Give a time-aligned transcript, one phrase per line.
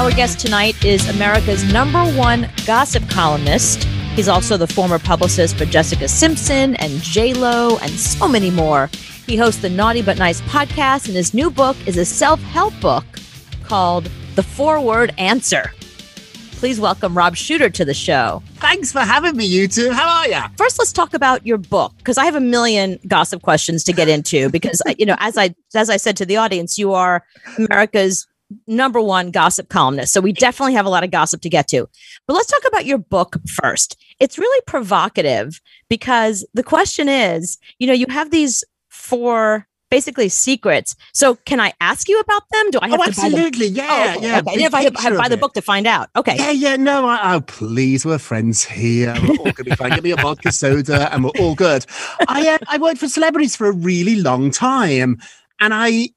[0.00, 3.84] Our guest tonight is America's number one gossip columnist.
[4.14, 8.88] He's also the former publicist for Jessica Simpson and J Lo and so many more.
[9.26, 13.04] He hosts the Naughty But Nice podcast, and his new book is a self-help book
[13.64, 15.70] called The Four Word Answer.
[16.52, 18.42] Please welcome Rob Shuter to the show.
[18.54, 19.90] Thanks for having me, you two.
[19.92, 20.40] How are you?
[20.56, 24.08] First, let's talk about your book because I have a million gossip questions to get
[24.08, 24.48] into.
[24.48, 27.22] Because you know, as I as I said to the audience, you are
[27.58, 28.26] America's
[28.66, 30.12] number one gossip columnist.
[30.12, 31.88] So we definitely have a lot of gossip to get to.
[32.26, 33.96] But let's talk about your book first.
[34.18, 40.94] It's really provocative because the question is, you know, you have these four basically secrets.
[41.12, 42.70] So can I ask you about them?
[42.70, 43.66] Do I have oh, to absolutely.
[43.66, 44.38] Yeah, oh, okay, yeah.
[44.38, 44.64] Okay.
[44.64, 46.08] If I have, have buy the book to find out.
[46.16, 46.36] Okay.
[46.36, 46.76] Yeah, yeah.
[46.76, 49.14] No, I, oh, please, we're friends here.
[49.22, 49.90] We're all gonna be fine.
[49.90, 51.84] Give me a vodka soda, and we're all good.
[52.28, 55.18] I uh, I worked for celebrities for a really long time,
[55.58, 56.10] and I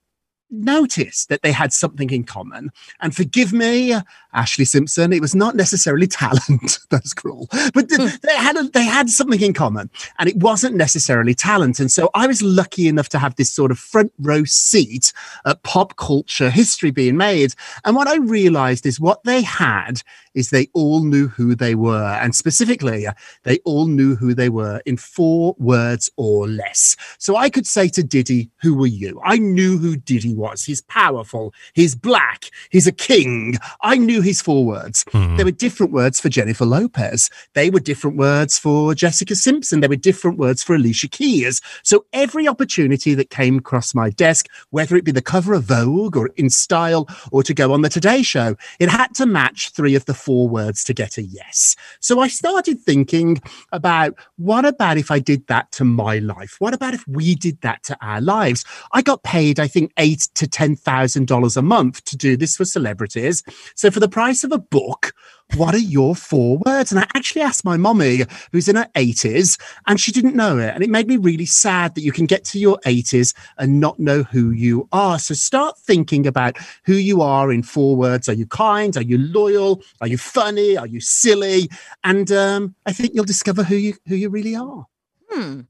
[0.54, 2.72] noticed that they had something in common.
[3.02, 3.96] And forgive me,
[4.34, 6.80] Ashlee Simpson, it was not necessarily talent.
[6.90, 8.08] That's cruel, but hmm.
[8.24, 11.80] they had a, they had something in common, and it wasn't necessarily talent.
[11.80, 15.14] And so I was lucky enough to have this sort of front row seat
[15.46, 17.54] at pop culture history being made.
[17.86, 20.02] And what I realized is what they had
[20.34, 23.06] is they all knew who they were, and specifically,
[23.44, 26.96] they all knew who they were in four words or less.
[27.20, 30.64] So I could say to Diddy, "Who were you?" I knew who Diddy was.
[30.64, 31.54] He's powerful.
[31.74, 32.46] He's black.
[32.72, 33.58] He's a king.
[33.82, 35.04] I knew his four words.
[35.06, 35.38] Mm-hmm.
[35.38, 37.30] There were different words for Jennifer Lopez.
[37.54, 39.80] They were different words for Jessica Simpson.
[39.80, 41.62] There were different words for Alicia Keys.
[41.84, 46.18] So every opportunity that came across my desk, whether it be the cover of Vogue
[46.18, 50.06] or InStyle or to go on the Today Show, it had to match three of
[50.06, 51.76] the four words to get a yes.
[52.00, 56.56] So I started thinking about what about if I did that to my life?
[56.60, 58.66] What about if we did that to our lives?
[58.92, 62.56] I got paid, I think, eight to ten thousand dollars a month to do this
[62.56, 63.44] for celebrities.
[63.76, 65.12] So for the price of a book,
[65.56, 66.92] what are your four words?
[66.92, 70.72] And I actually asked my mommy, who's in her 80s, and she didn't know it.
[70.76, 73.98] And it made me really sad that you can get to your 80s and not
[73.98, 75.18] know who you are.
[75.18, 78.30] So start thinking about who you are in four words.
[78.30, 78.96] Are you kind?
[78.98, 79.82] Are you loyal?
[80.00, 80.78] Are you funny?
[80.78, 81.68] Are you silly?
[82.04, 84.86] And um, I think you'll discover who you who you really are.
[85.32, 85.62] Hmm.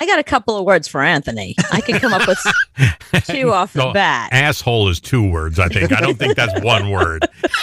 [0.00, 1.54] I got a couple of words for Anthony.
[1.72, 2.38] I can come up with
[3.26, 4.32] two off the bat.
[4.32, 5.92] Asshole is two words, I think.
[5.92, 7.28] I don't think that's one word.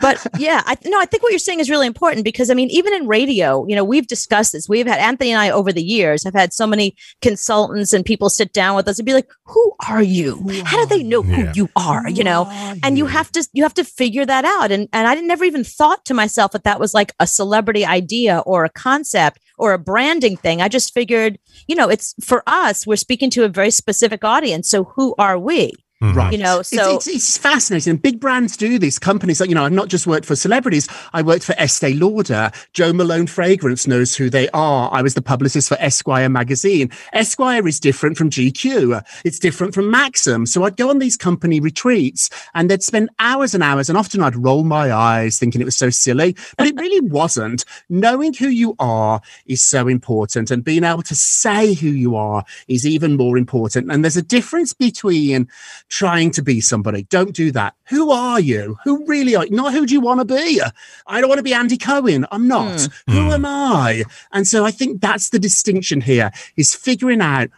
[0.00, 2.70] but yeah, I no, I think what you're saying is really important because I mean,
[2.70, 4.66] even in radio, you know, we've discussed this.
[4.66, 8.30] We've had Anthony and I over the years have had so many consultants and people
[8.30, 10.42] sit down with us and be like, "Who are you?
[10.64, 11.52] How do they know who yeah.
[11.54, 12.46] you are?" You know,
[12.82, 14.72] and you have to you have to figure that out.
[14.72, 18.38] And and I never even thought to myself that that was like a celebrity idea
[18.46, 20.60] or a concept or a branding thing.
[20.60, 24.68] I just figured, you know, it's for us, we're speaking to a very specific audience.
[24.68, 25.72] So who are we?
[26.04, 26.18] Mm-hmm.
[26.18, 26.32] Right.
[26.32, 27.96] You know, so it's, it's, it's, fascinating.
[27.96, 28.98] Big brands do this.
[28.98, 30.86] Companies like, you know, I've not just worked for celebrities.
[31.14, 32.50] I worked for Estee Lauder.
[32.74, 34.90] Jo Malone Fragrance knows who they are.
[34.92, 36.90] I was the publicist for Esquire magazine.
[37.14, 39.02] Esquire is different from GQ.
[39.24, 40.44] It's different from Maxim.
[40.44, 43.88] So I'd go on these company retreats and they'd spend hours and hours.
[43.88, 47.64] And often I'd roll my eyes thinking it was so silly, but it really wasn't.
[47.88, 50.50] Knowing who you are is so important.
[50.50, 53.90] And being able to say who you are is even more important.
[53.90, 55.48] And there's a difference between
[55.94, 57.04] trying to be somebody.
[57.04, 57.74] Don't do that.
[57.88, 58.76] Who are you?
[58.82, 59.54] Who really are you?
[59.54, 60.60] Not who do you want to be?
[61.06, 62.26] I don't want to be Andy Cohen.
[62.32, 62.78] I'm not.
[62.78, 62.92] Mm.
[63.14, 63.34] Who mm.
[63.34, 64.02] am I?
[64.32, 67.48] And so I think that's the distinction here is figuring out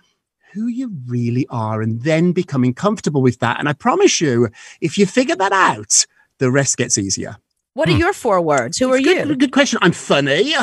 [0.53, 3.59] who you really are and then becoming comfortable with that.
[3.59, 4.51] And I promise you,
[4.83, 6.05] if you figure that out,
[6.37, 7.39] the rest gets easier.
[7.77, 7.99] What are hmm.
[7.99, 8.79] your four words?
[8.79, 9.37] Who are good, you?
[9.37, 9.79] Good question.
[9.83, 10.55] I'm funny,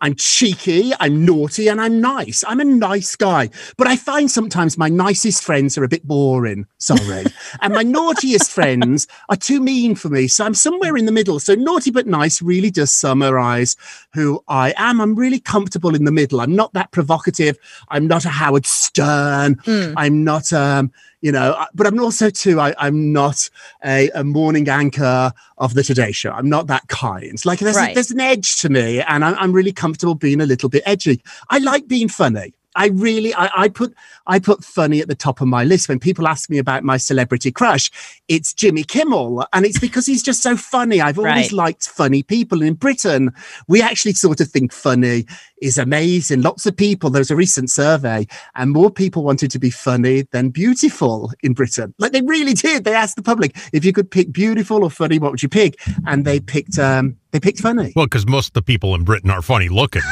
[0.00, 2.44] I'm cheeky, I'm naughty, and I'm nice.
[2.46, 3.50] I'm a nice guy.
[3.76, 6.66] But I find sometimes my nicest friends are a bit boring.
[6.78, 7.24] Sorry.
[7.60, 10.28] and my naughtiest friends are too mean for me.
[10.28, 11.40] So I'm somewhere in the middle.
[11.40, 13.76] So naughty but nice really does summarize
[14.14, 15.00] who I am.
[15.00, 16.40] I'm really comfortable in the middle.
[16.40, 17.58] I'm not that provocative.
[17.88, 19.56] I'm not a Howard Stern.
[19.56, 19.94] Mm.
[19.96, 23.50] I'm not um you know, but I'm also too, I, am not
[23.84, 26.30] a, a, morning anchor of the Today Show.
[26.30, 27.44] I'm not that kind.
[27.44, 27.92] Like there's, right.
[27.92, 30.82] a, there's an edge to me and I'm, I'm really comfortable being a little bit
[30.86, 31.22] edgy.
[31.48, 32.54] I like being funny.
[32.76, 33.94] I really, I, I, put,
[34.26, 35.88] I put funny at the top of my list.
[35.88, 37.90] When people ask me about my celebrity crush,
[38.28, 41.00] it's Jimmy Kimmel, and it's because he's just so funny.
[41.00, 41.52] I've always right.
[41.52, 42.60] liked funny people.
[42.60, 43.32] And in Britain,
[43.66, 45.26] we actually sort of think funny
[45.60, 46.42] is amazing.
[46.42, 47.10] Lots of people.
[47.10, 51.54] There was a recent survey, and more people wanted to be funny than beautiful in
[51.54, 51.94] Britain.
[51.98, 52.84] Like they really did.
[52.84, 55.80] They asked the public if you could pick beautiful or funny, what would you pick?
[56.06, 57.92] And they picked, um, they picked funny.
[57.96, 60.02] Well, because most of the people in Britain are funny looking.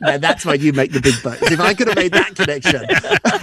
[0.00, 1.42] Now that's why you make the big bucks.
[1.50, 2.82] If I could have made that connection.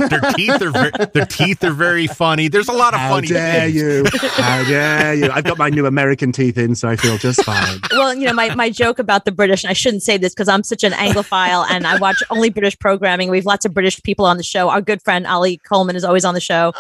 [0.09, 2.47] their teeth are ver- their teeth are very funny.
[2.47, 3.75] There's a lot of How funny dare things.
[3.75, 4.03] you?
[4.33, 5.29] How dare you?
[5.31, 7.79] I've got my new American teeth in, so I feel just fine.
[7.91, 10.47] well, you know, my, my joke about the British, and I shouldn't say this because
[10.47, 13.29] I'm such an Anglophile and I watch only British programming.
[13.29, 14.69] We have lots of British people on the show.
[14.69, 16.73] Our good friend Ollie Coleman is always on the show.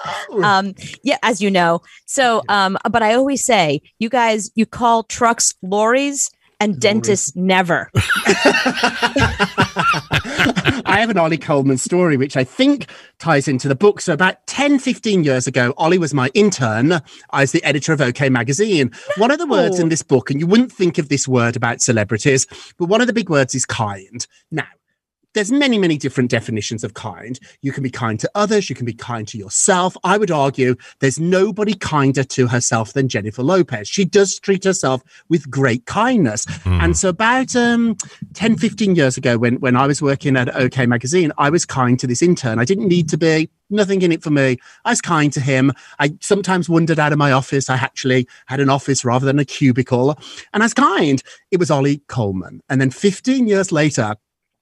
[0.43, 0.73] Um,
[1.03, 1.81] yeah, as you know.
[2.05, 5.88] So, um, but I always say, you guys, you call trucks lorries
[6.59, 7.89] and dentists never.
[10.85, 12.87] I have an Ollie Coleman story, which I think
[13.19, 14.01] ties into the book.
[14.01, 17.01] So, about 10, 15 years ago, Ollie was my intern.
[17.29, 18.91] I was the editor of OK Magazine.
[19.17, 21.81] One of the words in this book, and you wouldn't think of this word about
[21.81, 22.47] celebrities,
[22.77, 24.25] but one of the big words is kind.
[24.51, 24.67] Now,
[25.33, 27.39] there's many, many different definitions of kind.
[27.61, 29.95] You can be kind to others, you can be kind to yourself.
[30.03, 33.87] I would argue there's nobody kinder to herself than Jennifer Lopez.
[33.87, 36.45] She does treat herself with great kindness.
[36.65, 37.95] And so about um,
[38.33, 41.99] 10, 15 years ago, when, when I was working at OK Magazine, I was kind
[41.99, 42.59] to this intern.
[42.59, 44.57] I didn't need to be, nothing in it for me.
[44.85, 45.71] I was kind to him.
[45.99, 47.69] I sometimes wandered out of my office.
[47.69, 50.17] I actually had an office rather than a cubicle.
[50.53, 51.21] And I was kind.
[51.51, 52.61] It was Ollie Coleman.
[52.69, 54.15] And then 15 years later,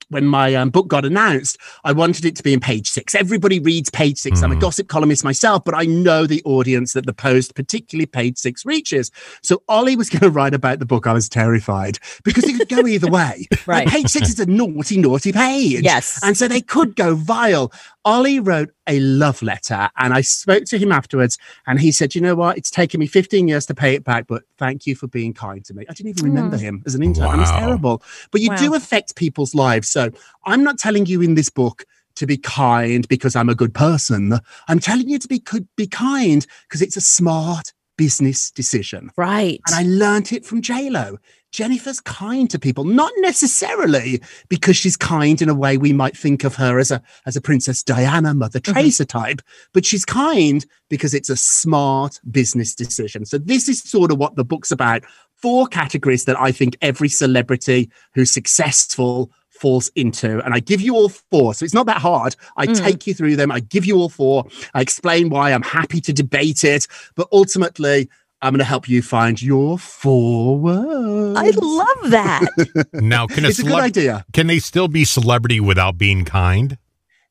[0.10, 3.16] when my um, book got announced, I wanted it to be in page six.
[3.16, 6.94] Everybody reads page 6 i I'm a gossip columnist myself, but I know the audience
[6.94, 9.12] that the post, particularly page six, reaches.
[9.42, 11.08] So Ollie was going to write about the book.
[11.08, 13.48] I was terrified because it could go either way.
[13.66, 13.86] Right.
[13.86, 15.82] Like, page six is a naughty, naughty page.
[15.82, 16.22] Yes.
[16.24, 17.74] And so they could go vile.
[18.08, 22.22] Ollie wrote a love letter and I spoke to him afterwards and he said, you
[22.22, 22.58] know what?
[22.58, 25.66] It's taken me 15 years to pay it back, but thank you for being kind
[25.66, 25.84] to me.
[25.90, 26.36] I didn't even hmm.
[26.36, 27.34] remember him as an intern.
[27.34, 28.02] It was terrible.
[28.32, 29.90] But you do affect people's lives.
[29.90, 30.10] So
[30.46, 34.40] I'm not telling you in this book to be kind because I'm a good person.
[34.70, 39.12] I'm telling you to be could be kind because it's a smart business decision.
[39.18, 39.60] Right.
[39.68, 41.18] And I learnt it from JLo.
[41.52, 46.44] Jennifer's kind to people, not necessarily because she's kind in a way we might think
[46.44, 48.74] of her as a as a Princess Diana, Mother mm-hmm.
[48.74, 49.42] Teresa type,
[49.74, 53.26] but she's kind because it's a smart business decision.
[53.26, 55.04] So this is sort of what the book's about.
[55.36, 60.44] Four categories that I think every celebrity who's successful falls into.
[60.44, 61.54] And I give you all four.
[61.54, 62.36] So it's not that hard.
[62.56, 62.78] I mm.
[62.78, 63.52] take you through them.
[63.52, 64.46] I give you all four.
[64.74, 66.88] I explain why I'm happy to debate it.
[67.16, 68.10] But ultimately,
[68.42, 71.40] I'm going to help you find your four words.
[71.40, 72.88] I love that.
[72.94, 74.26] Now, can a it's a good celeb- idea.
[74.34, 76.78] can they still be celebrity without being kind?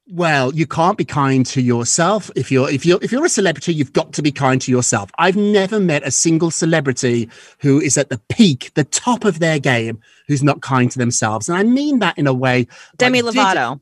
[0.09, 2.31] Well, you can't be kind to yourself.
[2.37, 5.11] If you're if you're if you're a celebrity, you've got to be kind to yourself.
[5.19, 7.29] I've never met a single celebrity
[7.59, 9.99] who is at the peak, the top of their game,
[10.29, 11.49] who's not kind to themselves.
[11.49, 12.69] And I mean that in a way.
[12.99, 13.81] Demi like, Lovato e-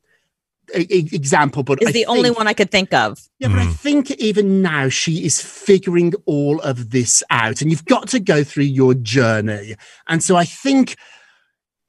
[0.73, 3.19] example, but is I the only one I could think of.
[3.39, 3.73] Yeah, but I hmm.
[3.73, 8.45] think even now she is figuring all of this out, and you've got to go
[8.45, 9.75] through your journey.
[10.09, 10.97] And so I think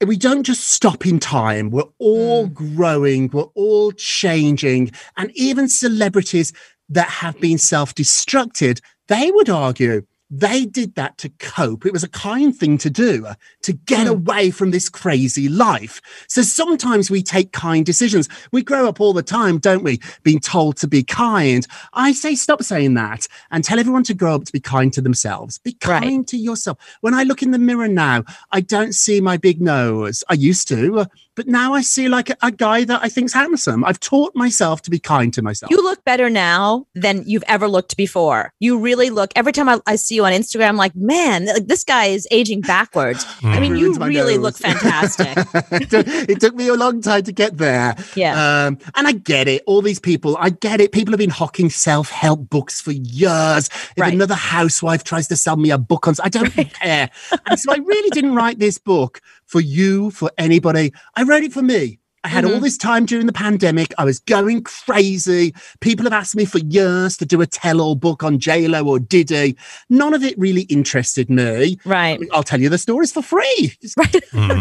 [0.04, 1.70] we don't just stop in time.
[1.70, 2.74] We're all hmm.
[2.74, 4.92] growing, we're all changing.
[5.16, 6.52] And even celebrities
[6.88, 11.86] that have been self destructed, they would argue they did that to cope.
[11.86, 16.00] It was a kind thing to do uh, to get away from this crazy life.
[16.28, 18.28] So sometimes we take kind decisions.
[18.50, 20.00] We grow up all the time, don't we?
[20.24, 21.66] Being told to be kind.
[21.92, 25.00] I say stop saying that and tell everyone to grow up to be kind to
[25.00, 25.58] themselves.
[25.58, 26.02] Be Right.
[26.02, 26.78] kind to yourself.
[27.02, 30.24] When I look in the mirror now, I don't see my big nose.
[30.28, 31.04] I used to, uh,
[31.36, 33.84] but now I see like a, a guy that I think's handsome.
[33.84, 35.70] I've taught myself to be kind to myself.
[35.70, 38.52] You look better now than you've ever looked before.
[38.58, 39.30] You really look.
[39.36, 42.26] Every time I, I see you on Instagram, I'm like, man, like, this guy is
[42.30, 43.24] aging backwards.
[43.42, 44.42] I mean, you really nose.
[44.42, 45.36] look fantastic.
[45.72, 47.94] it, took, it took me a long time to get there.
[48.14, 48.66] Yeah.
[48.66, 49.62] Um, and I get it.
[49.66, 50.92] All these people, I get it.
[50.92, 53.66] People have been hawking self help books for years.
[53.68, 54.12] If Right.
[54.14, 57.10] another housewife tries to sell me a book on, I don't care.
[57.46, 60.92] And so I really didn't write this book for you, for anybody.
[61.16, 61.98] I wrote it for me.
[62.24, 62.54] I had Mm-hmm.
[62.54, 63.94] all this time during the pandemic.
[63.98, 65.54] I was going crazy.
[65.80, 68.98] People have asked me for years to do a tell all book on JLo or
[68.98, 69.56] Diddy.
[69.90, 71.78] None of it really interested me.
[71.84, 72.20] right.
[72.32, 73.72] I'll tell you the stories for free.
[73.80, 73.96] Just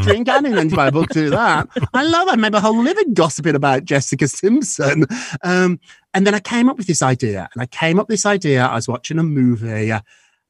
[0.03, 1.67] drink and into my book, do that.
[1.95, 2.33] I love it.
[2.33, 5.05] I made my whole living gossiping about Jessica Simpson.
[5.43, 5.79] Um,
[6.13, 7.49] and then I came up with this idea.
[7.55, 8.63] And I came up with this idea.
[8.63, 10.01] I was watching a movie uh,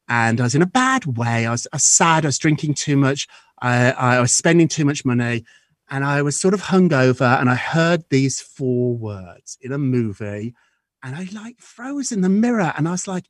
[0.08, 1.46] and I was in a bad way.
[1.46, 2.26] I was, I was sad.
[2.26, 3.28] I was drinking too much.
[3.62, 5.46] I, I was spending too much money.
[5.90, 10.56] And I was sort of hungover and I heard these four words in a movie
[11.04, 13.26] and I like froze in the mirror and I was like,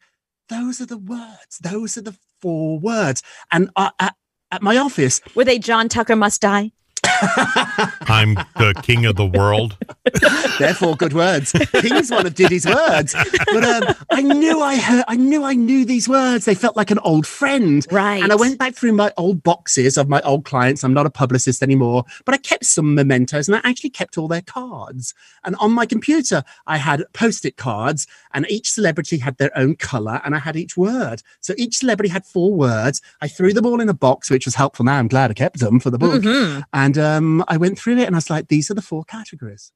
[0.48, 1.60] those are the words.
[1.60, 3.22] Those are the four words.
[3.52, 4.16] And I, at,
[4.52, 6.72] at my office, Were they John Tucker must die?
[8.08, 9.78] I'm the king of the world.
[10.60, 11.52] Therefore, good words.
[11.82, 13.16] King's one of Diddy's words.
[13.48, 16.46] But um, I knew I heard, I knew I knew these words.
[16.46, 17.86] They felt like an old friend.
[17.92, 18.22] Right.
[18.22, 20.84] And I went back through my old boxes of my old clients.
[20.84, 24.28] I'm not a publicist anymore, but I kept some mementos and I actually kept all
[24.28, 25.14] their cards.
[25.44, 29.76] And on my computer, I had post it cards, and each celebrity had their own
[29.76, 31.22] color, and I had each word.
[31.42, 33.02] So each celebrity had four words.
[33.22, 34.86] I threw them all in a box, which was helpful.
[34.86, 36.24] Now I'm glad I kept them for the book.
[36.24, 36.64] Mhm.
[36.74, 39.72] And um, I went through it and I was like, these are the four categories.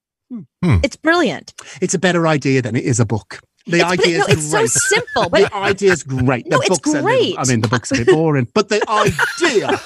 [0.84, 1.54] It's brilliant.
[1.82, 3.40] It's a better idea than it is a book.
[3.68, 4.70] The it's, idea no, is it's so great.
[4.70, 6.48] simple, but the idea is great.
[6.48, 7.36] No, the it's book's a little- great.
[7.38, 9.80] I mean, the book's a bit boring, but the idea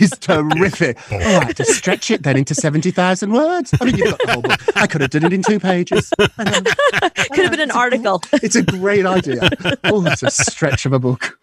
[0.00, 0.96] is terrific.
[1.12, 3.74] I had to stretch it then into 70,000 words.
[3.80, 4.60] I mean, you've got the whole book.
[4.76, 6.10] I could have done it in two pages.
[6.18, 8.22] Could have been an article.
[8.42, 9.48] It's a great idea.
[9.84, 11.36] Oh, it's a stretch of a book.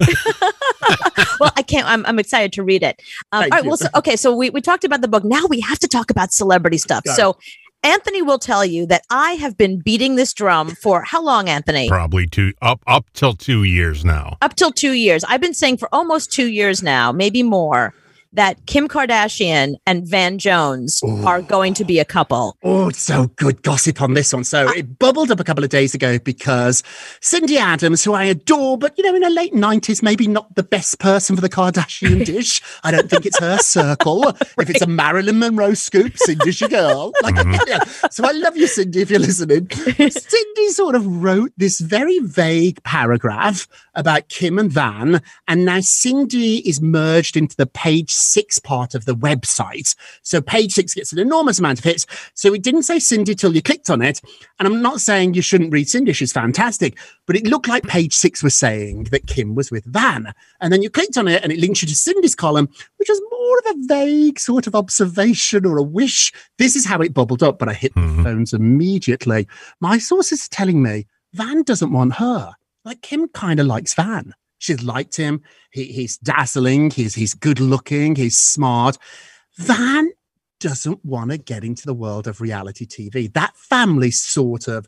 [1.39, 1.87] well, I can't.
[1.87, 3.01] I'm, I'm excited to read it.
[3.31, 3.63] Um, all right.
[3.63, 3.69] you.
[3.69, 4.15] Well, so, okay.
[4.15, 5.23] So we, we talked about the book.
[5.23, 7.03] Now we have to talk about celebrity stuff.
[7.05, 7.11] It.
[7.11, 7.37] So
[7.85, 11.87] Anthony will tell you that I have been beating this drum for how long, Anthony?
[11.87, 14.37] Probably two up up till two years now.
[14.41, 15.23] Up till two years.
[15.23, 17.93] I've been saying for almost two years now, maybe more,
[18.35, 21.25] that Kim Kardashian and Van Jones Ooh.
[21.25, 22.57] are going to be a couple.
[22.63, 24.43] Oh, so good gossip on this one.
[24.43, 26.83] So it bubbled up a couple of days ago because
[27.21, 30.63] Cindy Adams, who I adore, but you know, in her late nineties, maybe not the
[30.63, 32.61] best person for the Kardashian dish.
[32.83, 34.27] I don't think it's her circle.
[34.29, 37.13] If it's a Marilyn Monroe scoop, Cindy's your girl.
[37.25, 37.55] Like, mm-hmm.
[37.67, 37.83] yeah.
[38.11, 39.67] so I love you, Cindy, if you're listening.
[39.71, 46.57] Cindy sort of wrote this very vague paragraph about Kim and Van, and now Cindy
[46.67, 49.95] is merged into the page six part of the website.
[50.23, 52.05] So page six gets an enormous amount of hits.
[52.33, 54.21] So it didn't say Cindy till you clicked on it.
[54.59, 58.13] And I'm not saying you shouldn't read Cindy, she's fantastic, but it looked like page
[58.15, 60.33] six was saying that Kim was with Van.
[60.61, 63.21] And then you clicked on it and it links you to Cindy's column, which was
[63.31, 66.31] more of a vague sort of observation or a wish.
[66.57, 68.23] This is how it bubbled up, but I hit the Mhm.
[68.23, 69.47] phones immediately.
[69.79, 72.53] My sources are telling me Van doesn't want her.
[72.83, 74.33] Like Kim kind of likes Van.
[74.57, 75.41] She's liked him.
[75.71, 76.91] He, he's dazzling.
[76.91, 78.15] He's he's good looking.
[78.15, 78.97] He's smart.
[79.57, 80.11] Van
[80.59, 83.31] doesn't want to get into the world of reality TV.
[83.33, 84.87] That family sort of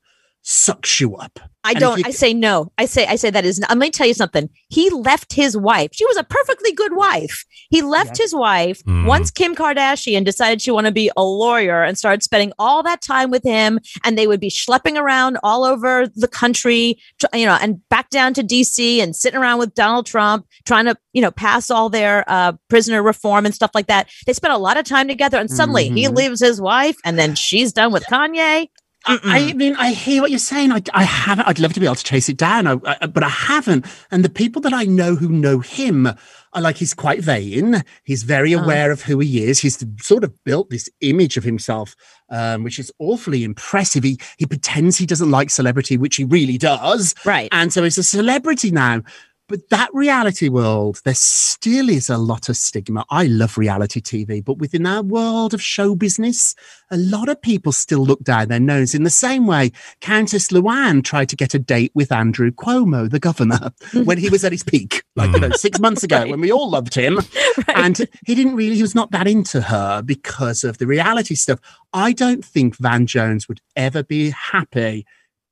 [0.50, 1.39] sucks you up.
[1.66, 1.98] I And don't.
[2.00, 2.72] you- I say no.
[2.77, 3.06] I say.
[3.06, 3.62] I say that is.
[3.68, 4.50] I'm going to tell you something.
[4.70, 5.89] He left his wife.
[5.92, 7.44] She was a perfectly good wife.
[7.70, 8.24] He left Yeah.
[8.24, 9.06] his wife Mhm.
[9.06, 13.01] once Kim Kardashian decided she wanted to be a lawyer and started spending all that
[13.01, 13.80] time with him.
[14.06, 18.10] And they would be schlepping around all over the country, tr- you know, and back
[18.10, 19.01] down to D.C.
[19.01, 23.04] and sitting around with Donald Trump, trying to, you know, pass all their uh, prisoner
[23.04, 24.08] reform and stuff like that.
[24.25, 26.16] They spent a lot of time together, and suddenly he Mhm.
[26.16, 28.70] leaves his wife, and then she's done with Kanye.
[29.07, 30.71] I, I mean, I hear what you're saying.
[30.71, 31.47] I, I haven't.
[31.47, 33.85] I'd love to be able to chase it down, I, I, but I haven't.
[34.11, 37.83] And the people that I know who know him are like he's quite vain.
[38.03, 38.59] He's very Oh.
[38.63, 39.59] aware of who he is.
[39.59, 41.95] He's sort of built this image of himself,
[42.29, 44.03] um, which is awfully impressive.
[44.03, 47.13] He he pretends he doesn't like celebrity, which he really does.
[47.25, 47.49] Right.
[47.51, 49.01] And so he's a celebrity now.
[49.48, 53.06] But that reality world, there still is a lot of stigma.
[53.10, 56.54] I love reality TV, but within our world of show business,
[56.92, 61.04] a lot of people still look down their nose in the same way Countess Luann
[61.04, 64.06] tried to get a date with Andrew Cuomo, the governor, mm.
[64.06, 65.82] when he was at his peak, like, you know, six mm.
[65.82, 66.30] months ago Right.
[66.32, 67.18] when we all loved him.
[67.18, 67.77] Right.
[67.77, 71.60] And he didn't really, he was not that into her because of the reality stuff.
[71.94, 75.06] I don't think Van Jones would ever be happy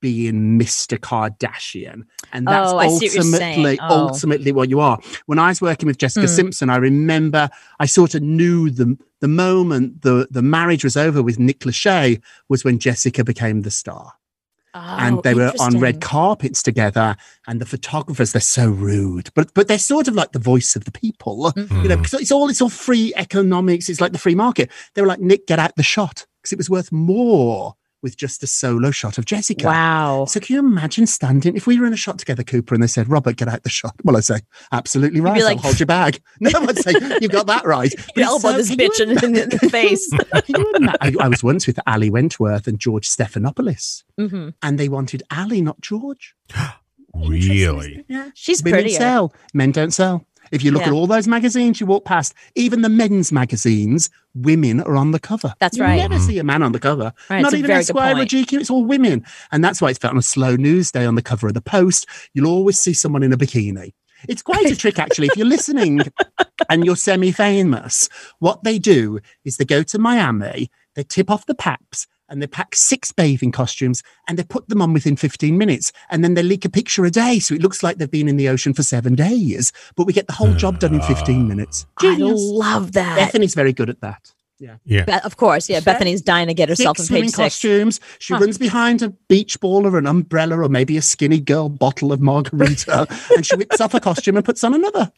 [0.10, 0.96] being Mr.
[1.08, 2.00] Kardashian.
[2.32, 4.08] And that's Oh, I what ultimately, Oh.
[4.08, 5.00] ultimately what you are.
[5.26, 6.34] When I was working with Jessica Hmm.
[6.40, 11.24] Simpson, I remember I sort of knew the the moment the, the marriage was over
[11.24, 14.12] with Nick Lachey was when Jessica became the star
[14.76, 17.16] and Oh, they were on red carpets together
[17.48, 20.84] and the photographers they're so rude but but they're sort of like the voice of
[20.84, 21.82] the people Mm-hmm.
[21.84, 25.02] you know because it's all it's all free economics it's like the free market they
[25.02, 28.48] were like nick get out the shot because it was worth more with just a
[28.48, 30.26] solo shot of jessica Wow.
[30.30, 32.88] so can you imagine standing if we were in a shot together cooper and they
[32.88, 34.40] said robert get out the shot well I'd say
[34.72, 37.92] absolutely right be I'll like- hold your bag no i'd say you've got that right
[38.16, 40.08] But You it's elbow so- this can bitch in, in the- the face.
[40.12, 44.54] Can you ima- I, I was once with Ali Wentworth and George Stephanopoulos, Mhm.
[44.62, 46.36] and they wanted Ali, not George.
[47.16, 48.04] Really?
[48.10, 48.30] Yeah.
[48.34, 48.98] She's Women prettier.
[48.98, 50.26] sell, men don't sell.
[50.52, 50.88] If you look Yeah.
[50.90, 55.20] at all those magazines you walk past, even the men's magazines, women are on the
[55.20, 55.54] cover.
[55.60, 55.96] That's you right.
[56.02, 57.14] You never see a man on the cover.
[57.30, 58.26] Right, Not even Esquire or.
[58.26, 59.26] GQ, it's all women.
[59.52, 61.62] And that's why it's felt on a slow news day on the cover of the
[61.62, 62.06] Post.
[62.34, 63.94] You'll always see someone in a bikini.
[64.28, 65.28] It's quite a trick, actually.
[65.28, 66.02] If you're listening
[66.70, 68.10] and you're semi famous,
[68.40, 72.48] what they do is they go to Miami, they tip off the paps, and they
[72.48, 75.92] pack six bathing costumes and they put them on within 15 minutes.
[76.10, 77.40] And then they leak a picture a day.
[77.40, 79.72] So it looks like they've been in the ocean for seven days.
[79.96, 81.44] But we get the whole job done in 15 ah.
[81.44, 81.86] minutes.
[82.00, 83.18] I love that.
[83.18, 84.35] Bethenny's very good at that.
[84.60, 85.04] Yeah.
[85.06, 85.80] Be- of course, yeah.
[85.82, 85.94] Sure.
[85.94, 87.38] Bethenny's dying to get herself Six in page swimming six.
[87.38, 88.00] costumes.
[88.20, 88.40] She Huh.
[88.40, 93.06] runs behind a beach ball or an umbrella or maybe a Skinnygirl bottle of margarita
[93.36, 95.12] and she whips off a costume and puts on another.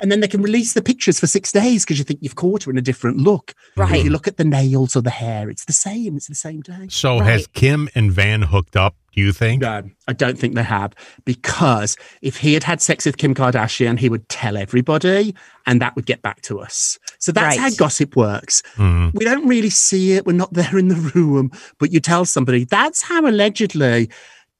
[0.00, 2.64] And then they can release the pictures for six days because you think you've caught
[2.64, 3.54] her in a different look.
[3.76, 3.96] Right.
[3.98, 6.16] If you look at the nails or the hair, it's the same.
[6.16, 6.86] It's the same day.
[6.88, 7.30] So Right.
[7.32, 8.96] has Kim and Van hooked up?
[9.14, 9.62] Do you think?
[9.62, 10.92] No, I don't think they have
[11.24, 15.34] because if he had had sex with Kim Kardashian, he would tell everybody
[15.66, 16.98] and that would get back to us.
[17.18, 18.62] So that's how gossip works.
[18.74, 19.14] Mhm.
[19.14, 20.26] We don't really see it.
[20.26, 24.10] We're not there in the room, but you tell somebody that's how allegedly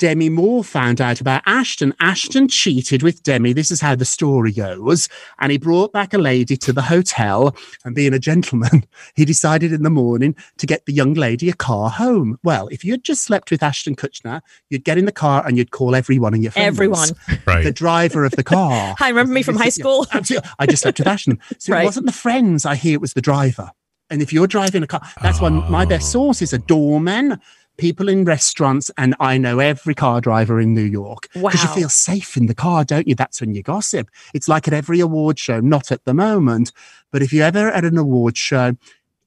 [0.00, 1.94] Demi Moore found out about Ashton.
[2.00, 3.52] Ashton cheated with Demi.
[3.52, 5.08] This is how the story goes.
[5.38, 7.54] And he brought back a lady to the hotel.
[7.84, 8.84] And being a gentleman,
[9.14, 12.38] he decided in the morning to get the young lady a car home.
[12.42, 15.56] Well, if you had just slept with Ashton Kutcher, you'd get in the car and
[15.56, 16.66] you'd call everyone in your friends.
[16.66, 17.08] Everyone.
[17.64, 18.94] The driver of the car.
[18.98, 20.06] Hi, remember me from high school?
[20.12, 21.38] I just slept with Ashton.
[21.58, 21.82] So Right.
[21.82, 22.66] it wasn't the friends.
[22.66, 23.70] I hear it was the driver.
[24.10, 25.70] And if you're driving a car, that's one.
[25.70, 26.12] My best Oh.
[26.28, 27.40] source is a doorman,
[27.76, 31.88] people in restaurants, and I know every car driver in New York because you feel
[31.88, 33.14] safe in the car, don't you?
[33.14, 34.09] That's when you gossip.
[34.33, 36.73] It's like at every award show, not at the moment,
[37.11, 38.76] but if you're ever at an award show,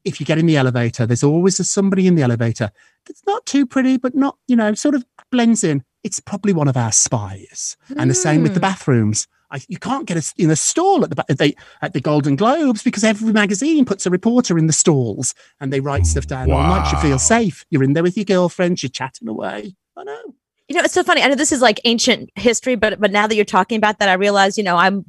[0.06, 2.72] if you get in the elevator, there's always a, somebody in the elevator
[3.06, 5.84] that's not too pretty, but not you know, sort of blends in.
[6.04, 7.76] It's probably one of our spies.
[7.98, 8.70] And the same with the Hmm.
[8.72, 9.28] bathrooms.
[9.50, 12.02] I, you can't get a, s- in a stall at the at the at the
[12.02, 16.28] Golden Globes because every magazine puts a reporter in the stalls and they write stuff
[16.28, 16.92] down all night.
[16.92, 17.66] You feel safe.
[17.70, 18.84] You're in there with your girlfriends.
[18.84, 19.76] You're chatting away.
[19.96, 20.22] I know.
[20.70, 21.22] You know, it's so funny.
[21.22, 24.10] I know this is like ancient history, but but now that you're talking about that,
[24.10, 25.06] I realize, you know, I'm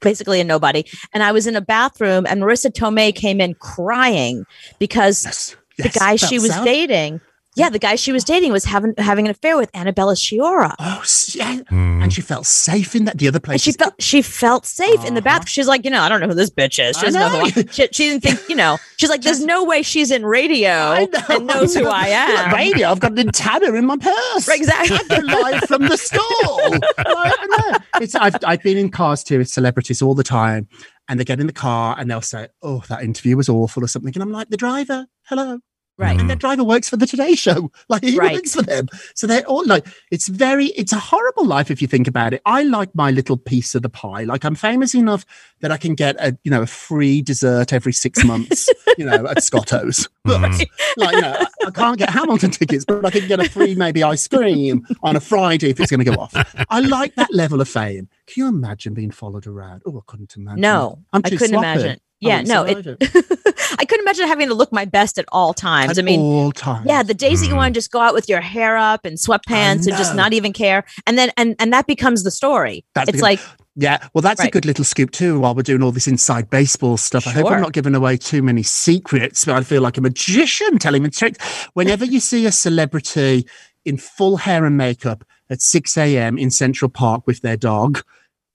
[0.00, 0.84] basically a nobody.
[1.12, 4.44] And I was in a bathroom and Marisa Tomei came in crying
[4.78, 5.56] because Yes.
[5.78, 7.20] the guy she was sound- dating,
[7.54, 10.74] yeah, the guy she was dating was having having an affair with Annabella Sciorra.
[10.78, 11.56] Oh, s- yeah.
[11.70, 12.02] Mhm.
[12.02, 13.18] And she felt safe in that.
[13.18, 13.60] The other place.
[13.62, 15.38] she felt she felt safe in the Uh-huh.
[15.40, 15.48] bath.
[15.48, 16.96] She's like, you know, I don't know who this bitch is.
[16.98, 17.46] She I know, know.
[17.70, 21.04] She, she didn't think, you know, she's like, there's no way she's in radio I
[21.06, 22.54] know, and knows who I am.
[22.54, 22.88] Radio.
[22.90, 24.48] I've got an antenna in my purse.
[24.48, 24.98] Right, exactly.
[25.10, 26.70] I go live from the stall.
[27.12, 27.78] Like, I know.
[28.00, 30.68] It's, I've, I've been in cars too with celebrities all the time,
[31.08, 33.86] and they get in the car and they'll say, "Oh, that interview was awful" or
[33.88, 35.58] something, and I'm like, "The driver, hello."
[36.02, 36.18] Right.
[36.20, 37.70] And the driver works for the Today Show.
[37.88, 38.32] Like he Right.
[38.34, 38.88] works for them.
[39.14, 42.42] So they're all like, it's very, it's a horrible life if you think about it.
[42.46, 44.24] I like my little piece of the pie.
[44.24, 45.24] Like I'm famous enough
[45.60, 49.26] that I can get a, you know, a free dessert every six months, you know,
[49.26, 50.08] at Scotto's.
[50.24, 50.66] But, Mhm.
[50.96, 53.74] like, you know, I, I can't get Hamilton tickets, but I can get a free
[53.74, 56.32] maybe ice cream on a Friday if it's going to go off.
[56.70, 58.08] I like that level of fame.
[58.28, 59.82] Can you imagine being followed around?
[59.86, 60.60] Oh, I couldn't imagine.
[60.60, 61.66] No, I'm I couldn't sloppy.
[61.66, 62.00] imagine.
[62.20, 63.41] Yeah, wouldn't no, survive
[63.78, 65.92] I couldn't imagine having to look my best at all times.
[65.92, 66.86] At I mean, all times.
[66.86, 69.16] yeah, the days that you want to just go out with your hair up and
[69.18, 72.84] sweatpants and just not even care, and then and and that becomes the story.
[72.94, 73.40] That it's becomes- like
[73.74, 75.40] Yeah, well, that's a good little scoop too.
[75.40, 78.42] While we're doing all this inside baseball stuff, I hope I'm not giving away too
[78.42, 79.44] many secrets.
[79.46, 81.38] But I feel like a magician telling me tricks.
[81.72, 83.46] Whenever you see a celebrity
[83.84, 86.36] in full hair and makeup at 6 a.m.
[86.38, 88.02] in Central Park with their dog,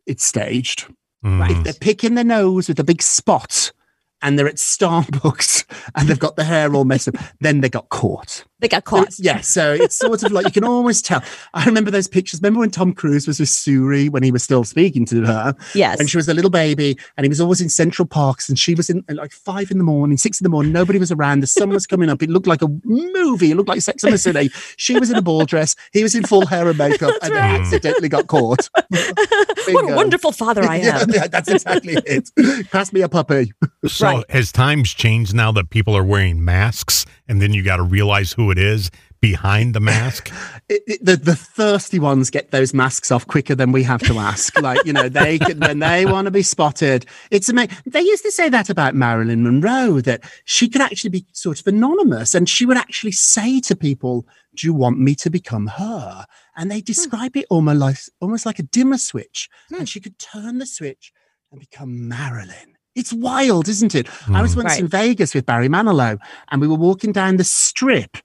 [0.05, 0.85] it's staged.
[1.25, 1.49] Mhm.
[1.49, 3.71] If they're picking their nose with a big spot
[4.21, 7.89] and they're at Starbucks and they've got the hair all messed up, then they got
[7.89, 8.45] caught.
[8.59, 9.01] They got So caught.
[9.03, 11.23] it's- yeah, so it's sort of like you can always tell.
[11.53, 12.39] I remember those pictures.
[12.41, 15.55] Remember when Tom Cruise was with Suri when he was still speaking to her?
[15.75, 15.99] Yes.
[15.99, 18.73] and she was a little baby and he was always in central parks and she
[18.75, 21.39] was in at like five in the morning six in the morning nobody was around
[21.41, 24.13] the sun was coming up it looked like a movie it looked like sex and
[24.13, 26.99] the city she was in a ball dress he was in full hair and makeup
[27.21, 27.61] That's and they right.
[27.61, 28.69] accidentally got caught
[29.69, 31.09] what a wonderful father I am.
[31.09, 32.29] yeah, that's exactly it
[32.71, 33.51] pass me a puppy
[33.85, 34.31] So Right.
[34.31, 38.31] has times changed now that people are wearing masks and then you got to realize
[38.33, 40.31] who it is behind the mask?
[40.69, 44.17] it, it- the, the thirsty ones get those masks off quicker than we have to
[44.19, 44.59] ask.
[44.61, 47.75] like, you know, they can, when they want to be spotted, it's amazing.
[47.85, 51.67] They used to say that about Marilyn Monroe, that she could actually be sort of
[51.67, 56.25] anonymous and she would actually say to people, do you want me to become her?
[56.55, 59.49] And they describe it almost like, almost like a dimmer switch.
[59.69, 59.75] Hmm.
[59.79, 61.11] And she could turn the switch
[61.51, 62.73] and become Marilyn.
[62.95, 64.07] It's wild, isn't it?
[64.27, 64.63] I was Mhm.
[64.63, 64.79] once Right.
[64.79, 66.17] in Vegas with Barry Manilow
[66.49, 68.17] and we were walking down the strip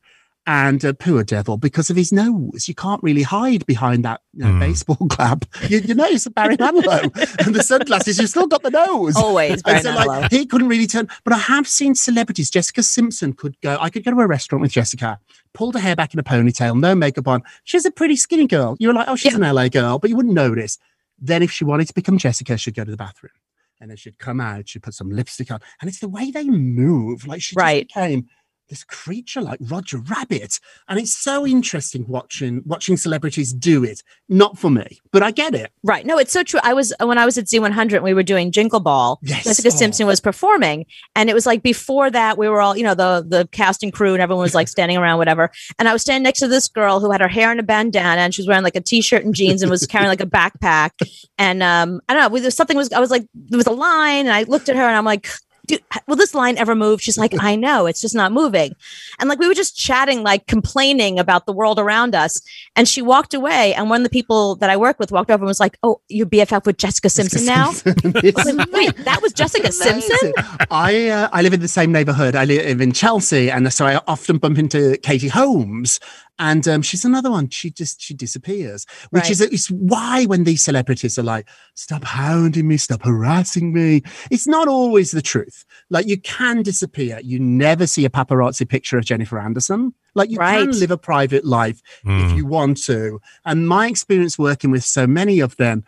[0.46, 2.66] and uh, poor devil because of his nose.
[2.66, 4.60] You can't really hide behind that you know, Mm.
[4.60, 7.02] baseball cap you, you notice that barry manilow
[7.46, 8.18] and the sunglasses.
[8.18, 9.14] You've still got the nose.
[9.16, 10.30] Always, Barry and so, like, Manilow.
[10.32, 11.08] he couldn't really turn.
[11.24, 12.50] But i have seen celebrities.
[12.50, 13.76] Jessica simpson could go.
[13.80, 15.18] I could go to a restaurant with jessica
[15.54, 17.42] pulled her hair back in a ponytail no makeup on.
[17.64, 18.74] She's a pretty skinny girl.
[18.80, 20.78] You were like oh she's an la girl but you wouldn't notice.
[21.18, 23.32] Then if she wanted to become jessica she'd go to the bathroom.
[23.80, 25.60] And then she'd come out she'd put some lipstick on.
[25.80, 27.26] And it's the way they move.
[27.26, 27.86] Like she just Right.
[27.86, 28.28] became
[28.72, 30.58] this creature like Roger Rabbit.
[30.88, 34.02] And it's so interesting watching watching celebrities do it.
[34.30, 35.70] Not for me, but I get it.
[35.84, 36.06] Right.
[36.06, 36.58] No, it's so true.
[36.62, 39.18] I was when I was at Z100, we were doing Jingle Ball.
[39.22, 39.44] Yes.
[39.44, 39.76] Jessica Oh.
[39.76, 43.24] Simpson was performing, and it was like before that we were all, you know, the
[43.28, 45.50] the cast and crew, and everyone was like standing around, whatever.
[45.78, 48.22] And I was standing next to this girl who had her hair in a bandana,
[48.22, 50.92] and she was wearing like a t-shirt and jeans, and was carrying like a backpack.
[51.36, 54.32] And um, I don't know, something was I was like, there was a line, and
[54.32, 55.28] I looked at her, and I'm like.
[55.66, 57.00] Dude, will this line ever move?
[57.00, 58.74] She's like, I know, it's just not moving.
[59.18, 62.40] And like we were just chatting, like complaining about the world around us.
[62.76, 63.74] And she walked away.
[63.74, 66.00] And one of the people that I work with walked over and was like, Oh,
[66.08, 67.68] you're BFF with Jessica Simpson now?
[67.68, 70.32] Was like, Wait, that was Jessica Simpson?
[70.70, 72.34] I uh, I live in the same neighborhood.
[72.34, 76.00] I live in Chelsea, and so I often bump into Katie Holmes.
[76.38, 77.50] And um, she's another one.
[77.50, 79.30] She just she disappears, which Right.
[79.30, 84.46] is it's why when these celebrities are like, "Stop hounding me, stop harassing me," it's
[84.46, 85.64] not always the truth.
[85.90, 87.20] Like you can disappear.
[87.22, 89.92] You never see a paparazzi picture of Jennifer Anderson.
[90.14, 90.68] Like you Right.
[90.68, 92.36] can live a private life if Mm.
[92.36, 93.20] you want to.
[93.44, 95.84] And my experience working with so many of them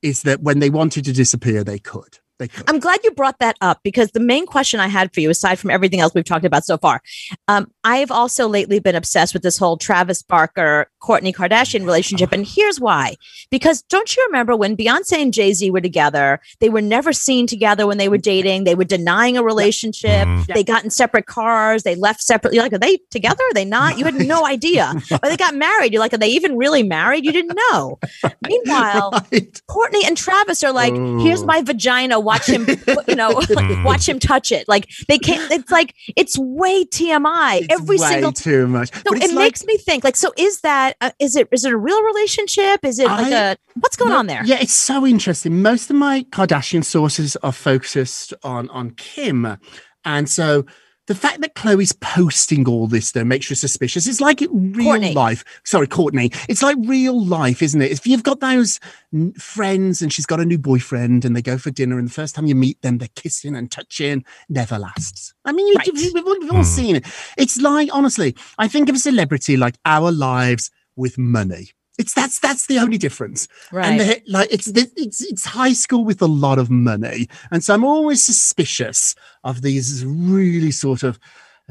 [0.00, 2.18] is that when they wanted to disappear, they could.
[2.38, 2.68] They could.
[2.68, 5.58] I'm glad you brought that up because the main question I had for you, aside
[5.58, 7.02] from everything else we've talked about so far,
[7.48, 12.32] um, I've also lately been obsessed with this whole Travis Barker, Kourtney Kardashian relationship.
[12.32, 13.16] And here's why.
[13.50, 16.40] Because don't you remember when Beyonce and Jay Z were together?
[16.60, 18.64] They were never seen together when they were dating.
[18.64, 20.26] They were denying a relationship.
[20.28, 20.46] Mhm.
[20.54, 21.82] They got in separate cars.
[21.82, 22.56] They left separately.
[22.56, 23.42] You're like, are they together?
[23.50, 23.98] Are they not?
[23.98, 24.92] You had no idea.
[25.10, 25.92] Or they got married.
[25.92, 27.24] You're like, are they even really married?
[27.24, 27.98] You didn't know.
[28.46, 29.60] Meanwhile, Right.
[29.68, 31.46] Kourtney and Travis are like, here's Oh.
[31.46, 32.20] my vagina.
[32.28, 32.66] Watch him,
[33.08, 33.84] you know, like, Mm.
[33.84, 34.68] watch him touch it.
[34.68, 35.50] Like they can't.
[35.50, 37.60] It's like it's way TMI.
[37.62, 38.32] It's Every way single.
[38.32, 38.92] too much.
[38.94, 40.04] So But it like, makes me think.
[40.04, 40.96] Like, so is that?
[41.00, 41.48] Uh, is it?
[41.52, 42.84] Is it a real relationship?
[42.84, 43.56] Is it like I- a?
[43.80, 44.42] What's going No, on there?
[44.44, 45.62] Yeah, it's so interesting.
[45.62, 49.56] Most of my Kardashian sources are focused on on Kim,
[50.04, 50.66] and so
[51.08, 54.06] the fact that Khloé's posting all this though makes you suspicious.
[54.06, 55.14] It's like real Kourtney.
[55.14, 55.44] life.
[55.64, 56.32] Sorry, Kourtney.
[56.48, 57.90] It's like real life, isn't it?
[57.90, 58.78] If you've got those
[59.12, 62.12] n- friends and she's got a new boyfriend and they go for dinner, and the
[62.12, 65.34] first time you meet them, they're kissing and touching, never lasts.
[65.44, 65.88] I mean, you, Right.
[65.92, 66.62] we've, we've all, we've all Hmm.
[66.62, 67.06] seen it.
[67.36, 71.70] It's like honestly, I think of a celebrity like our lives with money.
[71.98, 73.48] It's that's that's the only difference.
[73.72, 74.00] Right.
[74.00, 77.84] And like it's it's it's high school with a lot of money, and so I'm
[77.84, 81.18] always suspicious of these really sort of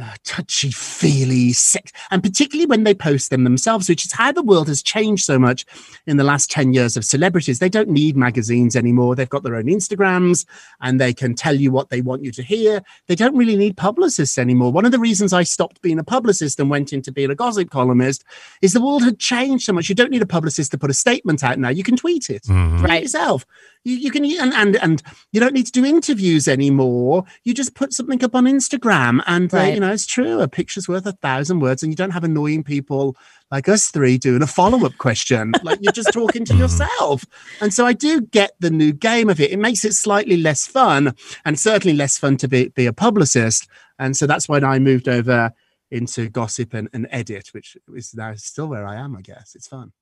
[0.01, 4.43] uh, touchy feely sex, and particularly when they post them themselves, which is how the
[4.43, 5.65] world has changed so much
[6.05, 7.59] in the last ten years of celebrities.
[7.59, 10.45] They don't need magazines anymore; they've got their own Instagrams,
[10.81, 12.81] and they can tell you what they want you to hear.
[13.07, 14.71] They don't really need publicists anymore.
[14.71, 17.69] One of the reasons I stopped being a publicist and went into being a gossip
[17.71, 18.23] columnist
[18.61, 19.89] is the world had changed so much.
[19.89, 21.69] You don't need a publicist to put a statement out now.
[21.69, 22.83] You can tweet it Mhm.
[22.83, 23.01] it Right.
[23.01, 23.45] yourself.
[23.83, 27.23] You, you can and, and and you don't need to do interviews anymore.
[27.43, 29.73] You just put something up on Instagram, and uh, Right.
[29.73, 30.39] you know it's true.
[30.41, 33.15] A picture's worth a thousand words, and you don't have annoying people
[33.51, 35.53] like us three doing a follow up question.
[35.63, 36.59] like you're just talking to Mhm.
[36.59, 37.25] yourself.
[37.61, 39.51] And so I do get the new game of it.
[39.51, 43.67] It makes it slightly less fun, and certainly less fun to be be a publicist.
[43.99, 45.51] And so that's when I moved over
[45.89, 49.15] into gossip and, and edit, which is now still where I am.
[49.15, 49.93] I guess it's fun.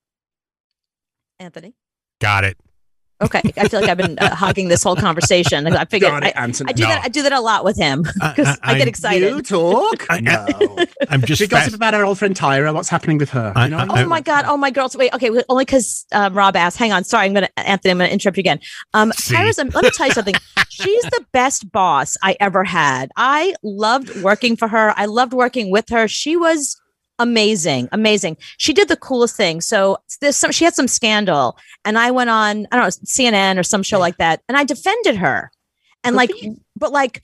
[1.38, 1.74] Anthony.
[2.20, 2.58] Got it.
[3.18, 5.66] Okay, I feel like I've been uh, hogging this whole conversation.
[5.66, 6.68] I figured Got I, it, Anthony.
[6.68, 6.88] I do No.
[6.90, 7.04] that.
[7.04, 9.34] I do that a lot with him because I, get I'm- excited.
[9.34, 10.04] You talk?
[10.10, 10.46] I- no.
[11.08, 12.74] I'm just She gossip about our old friend Tyra.
[12.74, 13.54] What's happening with her?
[13.56, 14.44] I- You know what I- Oh my God!
[14.46, 14.94] Oh my girls!
[14.96, 15.30] Wait, okay.
[15.48, 16.76] Only because um, Rob asked.
[16.76, 17.04] Hang on.
[17.04, 17.92] Sorry, I'm gonna Anthony.
[17.92, 18.60] I'm gonna interrupt you again.
[18.92, 19.34] Um, See?
[19.34, 19.56] Tyra's.
[19.56, 20.34] Let me tell you something.
[20.68, 23.10] She's the best boss I ever had.
[23.16, 24.92] I loved working for her.
[24.94, 26.06] I loved working with her.
[26.06, 26.78] She was
[27.18, 28.36] amazing, amazing.
[28.58, 29.60] She did the coolest thing.
[29.60, 30.52] So there's some.
[30.52, 32.66] She had some scandal, and I went on.
[32.72, 35.50] I don't know CNN or some show like that, and I defended her,
[36.04, 36.30] and Good like,
[36.76, 37.22] but like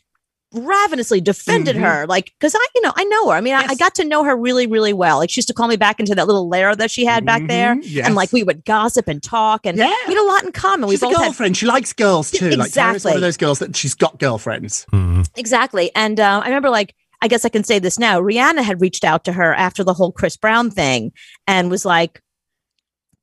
[0.54, 1.80] ravenously defended Mhm.
[1.80, 4.04] her like because i you know i know her i mean I, I got to
[4.04, 6.46] know her really really well like she used to call me back into that little
[6.46, 8.04] lair that she had back there Mhm, yes.
[8.06, 9.94] and like we would gossip and talk and Yeah.
[10.06, 11.56] we had a lot in common we She's a both had girlfriend.
[11.56, 12.50] She likes girls too.
[12.50, 13.14] Like Tyra's one Exactly.
[13.14, 14.84] of those girls that she's got girlfriends.
[14.92, 15.26] Mhm.
[15.36, 18.80] exactly and uh, i remember like i guess i can say this now rihanna had
[18.80, 21.10] reached out to her after the whole chris brown thing
[21.46, 22.20] and was like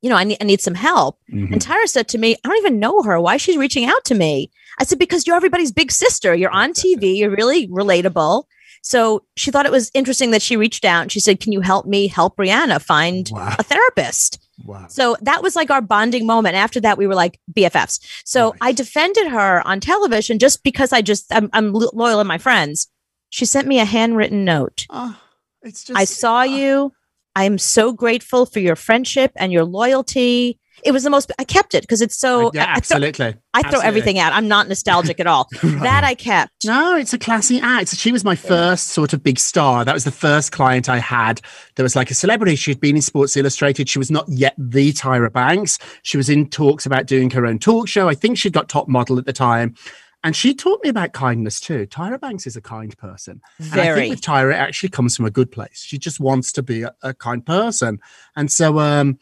[0.02, 1.52] you know i need, I need some help Mhm.
[1.52, 4.14] and tyra said to me i don't even know her why she's reaching out to
[4.14, 8.44] me i said because you're everybody's big sister you're on tv you're really relatable
[8.82, 11.60] so she thought it was interesting that she reached out and she said can you
[11.60, 13.54] help me help rihanna find Wow.
[13.58, 14.88] a therapist Wow.
[14.90, 16.54] So that was like our bonding moment.
[16.54, 17.98] After that, we were like BFFs.
[18.26, 18.58] So Nice.
[18.60, 22.86] I defended her on television just because I just I'm, I'm loyal to my friends.
[23.30, 24.86] She sent me a handwritten note.
[24.90, 25.18] Oh,
[25.62, 26.92] it's just I saw oh, you.
[27.36, 30.58] I am so grateful for your friendship and your loyalty.
[30.84, 31.30] it was the most.
[31.38, 32.48] I kept it because it's so.
[32.48, 33.26] Uh, yeah, I, I throw, absolutely.
[33.54, 33.88] I throw Absolutely.
[33.88, 34.32] everything out.
[34.32, 35.48] I'm not nostalgic at all.
[35.62, 36.64] That I kept.
[36.64, 37.96] No, it's a classy act.
[37.96, 39.84] She was my first sort of big star.
[39.84, 41.40] That was the first client I had.
[41.76, 42.56] There was like a celebrity.
[42.56, 43.88] She'd been in Sports Illustrated.
[43.88, 45.78] She was not yet the Tyra Banks.
[46.02, 48.08] She was in talks about doing her own talk show.
[48.08, 49.74] I think she'd got top model at the time.
[50.22, 51.86] And she taught me about kindness too.
[51.86, 53.40] Tyra Banks is a kind person.
[53.58, 55.82] And I think with Tyra, it actually comes from a good place.
[55.82, 58.00] She just wants to be a, a kind person.
[58.36, 59.18] And so, um,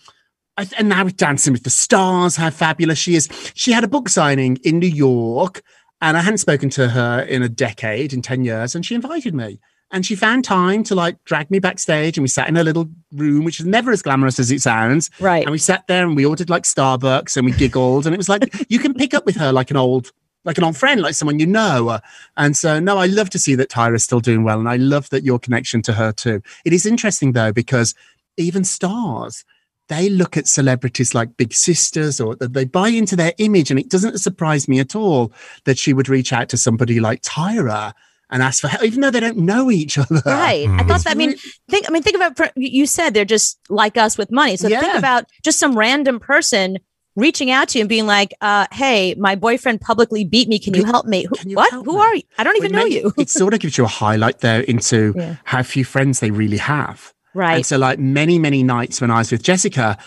[0.57, 3.29] I, and now with Dancing with the Stars, how fabulous she is.
[3.55, 5.63] She had a book signing in New York,
[6.01, 9.35] and I hadn't spoken to her in a decade, in 10 years, and she invited
[9.35, 9.61] me.
[9.91, 12.91] And she found time to like drag me backstage, and we sat in a little
[13.13, 15.11] room, which is never as glamorous as it sounds.
[15.21, 15.45] Right.
[15.45, 18.29] And we sat there and we ordered like Starbucks and we giggled, and it was
[18.29, 20.11] like you can pick up with her like an old
[20.45, 21.89] like an old friend, like someone you know.
[21.89, 22.01] Uh,
[22.37, 24.59] And so, no, I love to see that Tyra's still doing well.
[24.59, 26.41] And I love that your connection to her too.
[26.65, 27.95] It is interesting though, because
[28.37, 29.45] even stars,
[29.89, 33.71] they look at celebrities like big sisters or that they buy into their image.
[33.71, 35.33] And it doesn't surprise me at all
[35.65, 37.93] that she would reach out to somebody like Tyra
[38.31, 40.21] and ask for help, even though they don't know each other.
[40.27, 40.67] Right.
[40.69, 40.89] I Mhm.
[40.89, 41.13] thought that.
[41.13, 41.35] I mean,
[41.71, 41.89] think.
[41.89, 42.39] I mean, think about.
[42.57, 44.59] You said they're just like us with money.
[44.59, 46.79] So think about just some random person
[47.19, 50.59] reaching out to you and being like, uh, "Hey, my boyfriend publicly beat me.
[50.59, 51.27] Can you help me?
[51.29, 51.71] Who, you what?
[51.71, 52.23] help Who me?" are you?
[52.39, 53.13] I don't even Well, know you.
[53.19, 55.37] it sort of gives you a highlight there into Yeah.
[55.45, 57.13] how few friends they really have.
[57.35, 57.57] right.
[57.57, 59.99] And so, like many, many nights when I was with Jessica,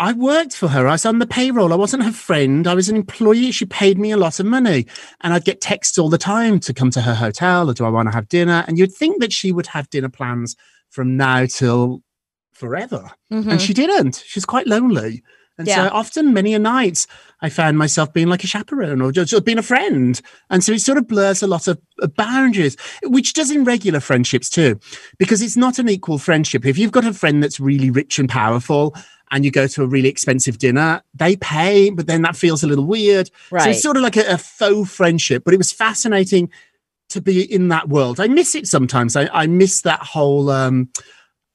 [0.00, 0.86] I worked for her.
[0.86, 1.72] I was on the payroll.
[1.72, 2.66] I wasn't her friend.
[2.68, 3.50] I was an employee.
[3.50, 4.86] She paid me a lot of money.
[5.22, 7.88] And I'd get texts all the time to come to her hotel or do I
[7.88, 8.64] want to have dinner?
[8.68, 10.54] And you'd think that she would have dinner plans
[10.90, 12.02] from now till
[12.52, 13.10] forever.
[13.32, 13.50] Mhm.
[13.50, 14.22] And she didn't.
[14.26, 15.22] She's quite lonely.
[15.58, 15.88] And Yeah.
[15.88, 17.06] so often, many a night,
[17.42, 20.20] I found myself being like a chaperone or just, just being a friend.
[20.50, 24.00] And so it sort of blurs a lot of, of boundaries, which does in regular
[24.00, 24.78] friendships too,
[25.18, 26.64] because it's not an equal friendship.
[26.64, 28.94] If you've got a friend that's really rich and powerful
[29.30, 32.66] and you go to a really expensive dinner, they pay, but then that feels a
[32.66, 33.28] little weird.
[33.64, 36.50] So it's sort of like a, a faux friendship, but it was fascinating
[37.10, 38.20] to be in that world.
[38.20, 39.16] I miss it sometimes.
[39.16, 40.90] I, I miss that whole um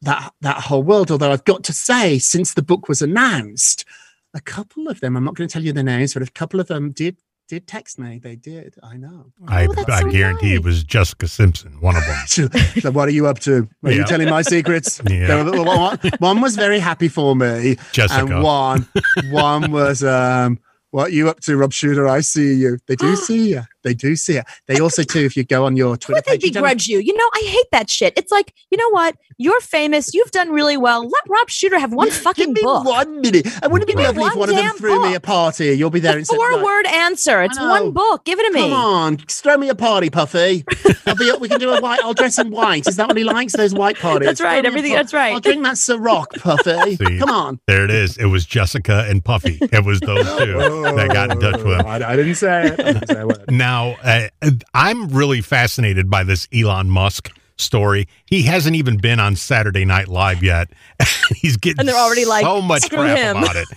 [0.04, 1.12] that that whole world.
[1.12, 3.86] Although I've got to say, since the book was announced,
[4.34, 6.60] a couple of them, I'm not going to tell you the names, but a couple
[6.60, 7.18] of them did
[7.50, 8.20] did text me.
[8.20, 8.76] They did.
[8.82, 9.26] I know.
[9.48, 12.18] I, Oh, I so guarantee it was Jessica Simpson, one of them.
[12.28, 12.48] So,
[12.80, 13.68] so what are you up to?
[13.84, 15.02] Are you telling my secrets?
[15.10, 15.44] Yeah.
[15.44, 18.22] One, one was very happy for me, Jessica.
[18.34, 18.88] and one
[19.30, 20.60] one was um
[20.92, 22.08] what you up to, Rob Shuter?
[22.08, 22.78] I see you.
[22.88, 23.64] They do see you.
[23.84, 24.46] They do see it.
[24.68, 25.20] They also too.
[25.22, 27.00] If you go on your Twitter would they page, you begrudge you?
[27.00, 28.14] You know, I hate that shit.
[28.18, 29.16] It's like, you know what?
[29.38, 30.14] You're famous.
[30.14, 31.02] You've done really well.
[31.04, 32.86] Let Rob Shuter have one Give fucking me book.
[32.86, 33.48] one minute.
[33.62, 35.20] And wouldn't it Give be lovely if one one of them damn threw me a
[35.20, 35.74] party?
[35.74, 36.36] You'll be there The instead.
[36.36, 37.42] four like, word answer.
[37.42, 38.26] It's one book.
[38.26, 38.70] Give it to me.
[38.70, 40.64] Come on, throw me a party, Puffy.
[41.06, 41.32] I'll be.
[41.40, 42.00] We can do a white.
[42.04, 42.88] I'll dress in white.
[42.88, 43.54] Is that what he likes?
[43.54, 44.28] Those white parties.
[44.28, 44.62] That's right.
[44.62, 44.94] Throw Everything.
[44.94, 45.34] That's right.
[45.34, 46.96] I'll drink that Ciroc, Puffy.
[46.96, 47.20] See.
[47.20, 47.60] Come on.
[47.68, 48.18] There it is.
[48.18, 49.58] It was Jessica and Puffy.
[49.62, 50.54] It was those two
[50.96, 51.86] that got in touch with him.
[51.86, 52.80] I, I didn't say it.
[52.80, 53.52] I didn't say a word.
[53.74, 54.28] Now, uh,
[54.76, 58.08] I'm really fascinated by this Elon Musk story.
[58.28, 60.72] He hasn't even been on Saturday Night Live yet.
[61.36, 63.68] He's getting And they're already like, so much "Screw crap him." about it.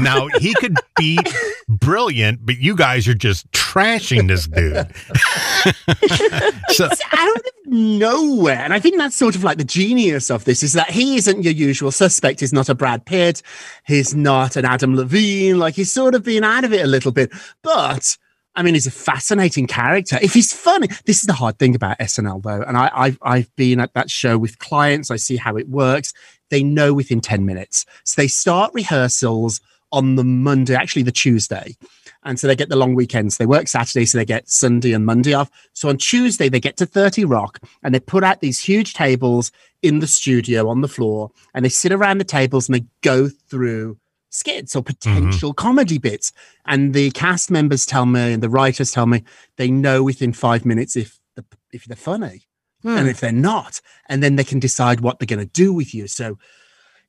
[0.00, 1.20] Now, he could be
[1.68, 4.74] brilliant, but you guys are just trashing this dude.
[6.70, 8.58] so, It's out of nowhere.
[8.58, 11.44] And I think that's sort of like the genius of this is that he isn't
[11.44, 12.40] your usual suspect.
[12.40, 13.40] He's not a Brad Pitt.
[13.86, 15.60] He's not an Adam Levine.
[15.60, 17.30] Like he's sort of been out of it a little bit.
[17.62, 18.16] But
[18.56, 20.18] I mean, he's a fascinating character.
[20.22, 22.62] If he's funny, this is the hard thing about SNL though.
[22.62, 25.10] And I, I've, I've been at that show with clients.
[25.10, 26.12] I see how it works.
[26.50, 27.84] They know within 10 minutes.
[28.04, 31.76] So they start rehearsals on the Monday, actually the Tuesday.
[32.24, 33.36] And so they get the long weekends.
[33.36, 35.50] They work Saturday, so they get Sunday and Monday off.
[35.72, 39.52] So on Tuesday, they get to 30 Rock and they put out these huge tables
[39.82, 43.28] in the studio on the floor and they sit around the tables and they go
[43.28, 43.98] through
[44.34, 46.32] skits or potential comedy bits.
[46.66, 49.24] And the cast members tell me and the writers tell me
[49.56, 52.46] they know within five minutes if the, if they're funny
[52.82, 52.98] Hmm.
[52.98, 55.94] and if they're not, and then they can decide what they're going to do with
[55.94, 56.06] you.
[56.06, 56.36] So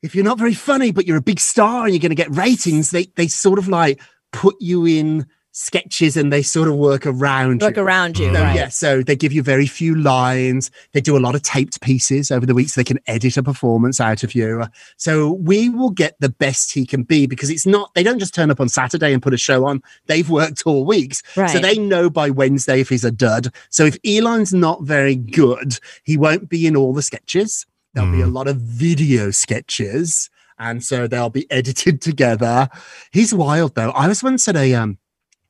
[0.02, 2.34] if you're not very funny, but you're a big star and you're going to get
[2.34, 4.00] ratings, they they sort of like
[4.32, 5.26] put you in
[5.58, 7.82] sketches and they sort of work around work you.
[7.82, 8.28] around you.
[8.28, 8.56] So, So, right.
[8.56, 10.70] yeah, so they give you very few lines.
[10.92, 13.44] They do a lot of taped pieces over the week so they can edit a
[13.44, 14.66] performance out of you.
[14.98, 18.36] So we will get the best he can be because it's not, they don't just
[18.36, 19.82] turn up on Saturday and put a show on.
[20.08, 21.24] They've worked all weeks.
[21.38, 21.50] Right.
[21.50, 23.48] So they know by Wednesday if he's a dud.
[23.70, 27.66] So if Elon's not very good, he won't be in all the sketches.
[27.94, 30.30] There'll be a lot of video sketches.
[30.60, 32.68] And so they'll be edited together.
[33.14, 33.92] He's wild though.
[33.92, 34.98] I was once at a um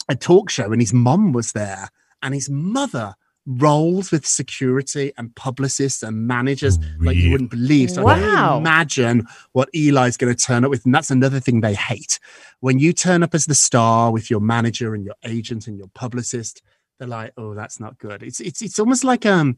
[0.09, 1.89] a talk show and his mom was there
[2.21, 3.15] and his mother
[3.47, 7.91] rolls with security and publicists and managers like you wouldn't believe.
[7.91, 8.25] So I Wow.
[8.25, 10.83] can imagine what Eli's going to turn up with.
[10.85, 12.19] And that's another thing they hate.
[12.61, 15.89] When you turn up as the star with your manager and your agent and your
[15.93, 16.63] publicist,
[16.97, 18.23] they're like, oh, that's not good.
[18.23, 19.57] It's it's it's almost like um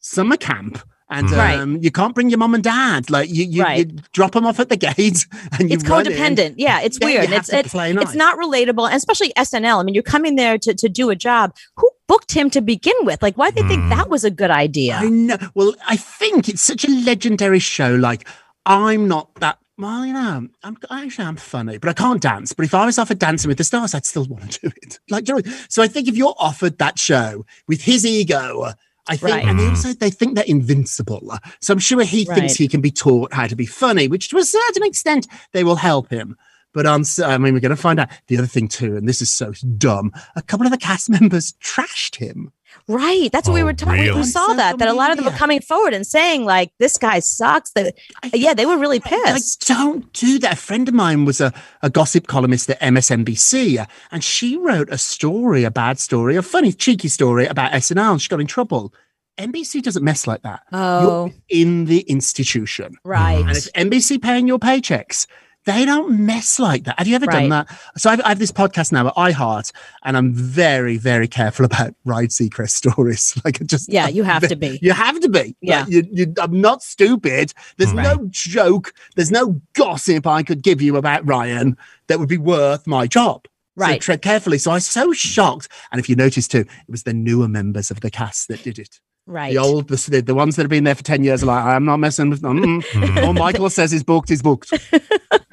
[0.00, 0.82] summer camp.
[1.12, 1.36] And Mhm.
[1.36, 1.58] Right.
[1.58, 3.10] um, you can't bring your mom and dad.
[3.10, 3.88] Like you, you, Right.
[3.90, 5.26] you drop them off at the gate,
[5.58, 6.12] and you it's run in.
[6.12, 6.54] codependent.
[6.56, 7.30] Yeah, it's Yeah, you weird.
[7.30, 8.14] have It's to it's play it's nice.
[8.14, 9.80] not relatable, and especially SNL.
[9.80, 11.54] I mean, you're coming there to to do a job.
[11.76, 13.22] Who booked him to begin with?
[13.22, 13.88] Like, why did they think Hmm.
[13.90, 14.96] that was a good idea?
[14.96, 15.36] I know.
[15.54, 17.94] Well, I think it's such a legendary show.
[17.94, 18.26] Like,
[18.66, 19.58] I'm not that.
[19.78, 22.52] Well, you know, I'm actually I'm funny, but I can't dance.
[22.52, 24.98] But if I was offered Dancing with the Stars, I'd still want to do it.
[25.08, 28.74] Like, do you know, so I think if you're offered that show with his ego,
[29.10, 29.44] I think, Right.
[29.44, 29.70] and they Mhm.
[29.70, 31.36] also they think they're invincible.
[31.60, 32.38] So I'm sure he Right.
[32.38, 35.64] thinks he can be taught how to be funny, which to a certain extent they
[35.64, 36.36] will help him.
[36.72, 39.20] But so, I mean, we're going to find out the other thing too, and this
[39.20, 40.12] is so dumb.
[40.36, 42.52] A couple of the cast members trashed him.
[42.92, 43.30] Right.
[43.32, 44.00] That's what we Oh, were talking.
[44.00, 44.20] We, really?
[44.20, 46.72] we saw On that that a lot of them were coming forward and saying like,
[46.78, 47.94] "This guy sucks." That
[48.34, 49.66] yeah, they were really Like, pissed.
[49.68, 50.54] don't do that.
[50.54, 54.88] A friend of mine was a, a gossip columnist at MSNBC, uh, and she wrote
[54.90, 58.46] a story, a bad story, a funny, cheeky story about SNL, and she got in
[58.46, 58.92] trouble.
[59.38, 60.60] NBC doesn't mess like that.
[60.72, 62.96] Oh, You're in the institution.
[63.04, 63.38] right.
[63.40, 65.26] And it's NBC paying your paychecks,
[65.66, 66.98] they don't mess like that.
[66.98, 67.68] Have you ever done that?
[67.96, 69.72] So I've, I have this podcast now at iHeart,
[70.04, 73.38] and I'm very, very careful about Ryan Seacrest stories.
[73.44, 74.78] Like, I just Yeah, you have to be.
[74.82, 75.54] you have to be.
[75.60, 75.80] Yeah.
[75.82, 77.52] Like, you, you, I'm not stupid.
[77.76, 78.04] There's Right.
[78.16, 78.94] no joke.
[79.16, 81.76] There's no gossip I could give you about Ryan
[82.08, 83.46] that would be worth my job.
[83.76, 84.02] Right.
[84.02, 84.58] So tread carefully.
[84.58, 85.68] So I was so shocked.
[85.92, 88.78] And if you notice too, it was the newer members of the cast that did
[88.78, 89.00] it.
[89.26, 89.52] Right.
[89.52, 91.84] The old, the, the ones that have been there for 10 years are like, I'm
[91.84, 92.82] not messing with them.
[93.18, 94.72] All Michael says is booked, is booked.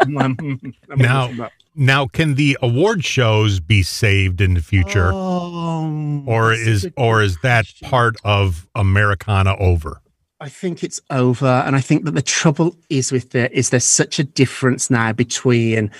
[0.17, 0.37] I'm-
[0.91, 6.51] I'm not Now- Now, can the award shows be saved in the future, Oh, or
[6.53, 7.89] is or is that question.
[7.89, 10.01] part of Americana over?
[10.39, 11.45] I think it's over.
[11.65, 15.11] And I think that the trouble is with it is there's such a difference now
[15.13, 15.91] between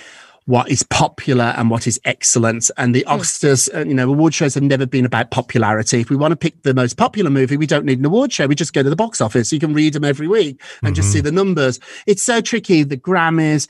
[0.48, 2.70] what is popular and what is excellent.
[2.78, 6.00] And the Oscars, uh, you know, award shows have never been about popularity.
[6.00, 8.46] If we want to pick the most popular movie, we don't need an award show.
[8.46, 9.52] We just go to the box office.
[9.52, 11.12] You can read them every week and just Mhm.
[11.12, 11.78] see the numbers.
[12.06, 12.82] It's so tricky.
[12.82, 13.68] The Grammys,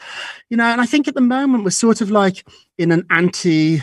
[0.51, 2.47] you know, and I think at the moment we're sort of like
[2.79, 3.83] in an anti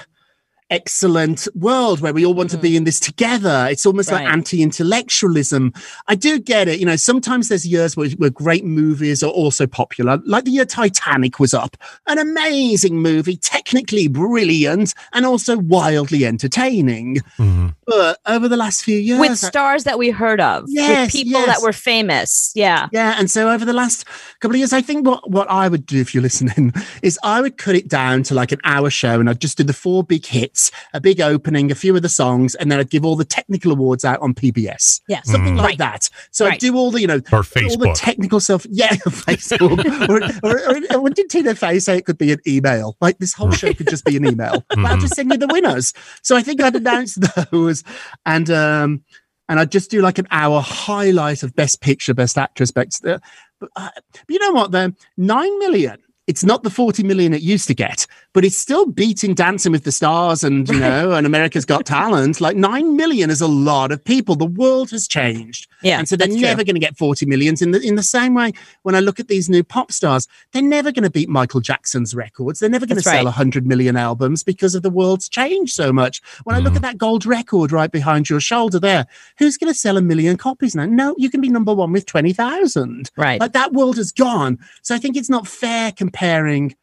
[0.69, 3.67] excellent world where we all want to be in this together.
[3.69, 5.73] It's almost like anti intellectualism.
[6.07, 6.79] I do get it.
[6.79, 10.65] You know, sometimes there's years where, where great movies are also popular, like the year
[10.65, 11.77] Titanic was up.
[12.07, 17.17] An amazing movie, technically brilliant and also wildly entertaining.
[17.37, 17.75] Mhm.
[17.85, 21.11] But over the last few years, with I- stars that we heard of, Yes, with
[21.11, 21.47] people yes.
[21.47, 22.51] that were famous.
[22.55, 22.87] Yeah.
[22.91, 24.05] yeah, and so over the last
[24.39, 26.73] couple of years, I think what, what I would do if you're listening
[27.03, 29.63] is I would cut it down to like an hour show and I'd just do
[29.63, 30.54] the four big hits,
[30.93, 33.71] a big opening, a few of the songs, and then I'd give all the technical
[33.71, 35.01] awards out on PBS.
[35.07, 35.21] Yeah.
[35.23, 35.57] Something Mm.
[35.57, 35.77] like Right.
[35.79, 36.09] that.
[36.31, 38.65] So I'd do all the, you know, Or all the technical stuff.
[38.69, 39.85] Yeah, Facebook.
[40.09, 40.59] or, or,
[40.95, 42.95] or, or did Tina Fey say it could be an email?
[43.01, 44.63] Like this whole show could just be an email.
[44.69, 45.01] But I'll Mhm.
[45.01, 45.93] just send you the winners.
[46.21, 47.15] So I think I'd announce
[47.51, 47.83] those
[48.25, 49.03] and um
[49.47, 53.19] and I'd just do like an hour highlight of best picture, best actress, best uh,
[53.59, 54.95] but, uh, but you know what then?
[55.17, 55.97] Nine million.
[56.27, 59.83] It's not the 40 million it used to get, but it's still beating Dancing with
[59.83, 62.41] the Stars and, you know, and America's Got Talent.
[62.41, 64.35] Like 9 million is a lot of people.
[64.35, 65.67] The world has changed.
[65.83, 65.99] Yeah.
[65.99, 68.53] And so they're never going to get 40 millions in the in the same way
[68.81, 72.15] when I look at these new pop stars, they're never going to beat Michael Jackson's
[72.15, 72.59] records.
[72.59, 73.23] They're never going to sell right.
[73.25, 76.23] 100 million albums because of the world's changed so much.
[76.43, 76.77] When I look Mhm.
[76.77, 79.05] at that gold record right behind your shoulder there,
[79.37, 80.85] who's going to sell a million copies now?
[80.85, 83.11] No, you can be number 1 with 20,000.
[83.15, 83.39] Right.
[83.39, 84.57] Like that world has gone.
[84.81, 86.75] So I think it's not fair comparing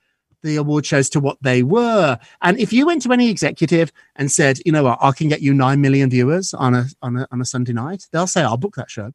[0.42, 2.18] the award shows to what they were.
[2.40, 5.40] And if you went to any executive and said, you know what, I can get
[5.40, 8.56] you nine million viewers on a on a on a Sunday night, they'll say, I'll
[8.56, 9.12] book that show.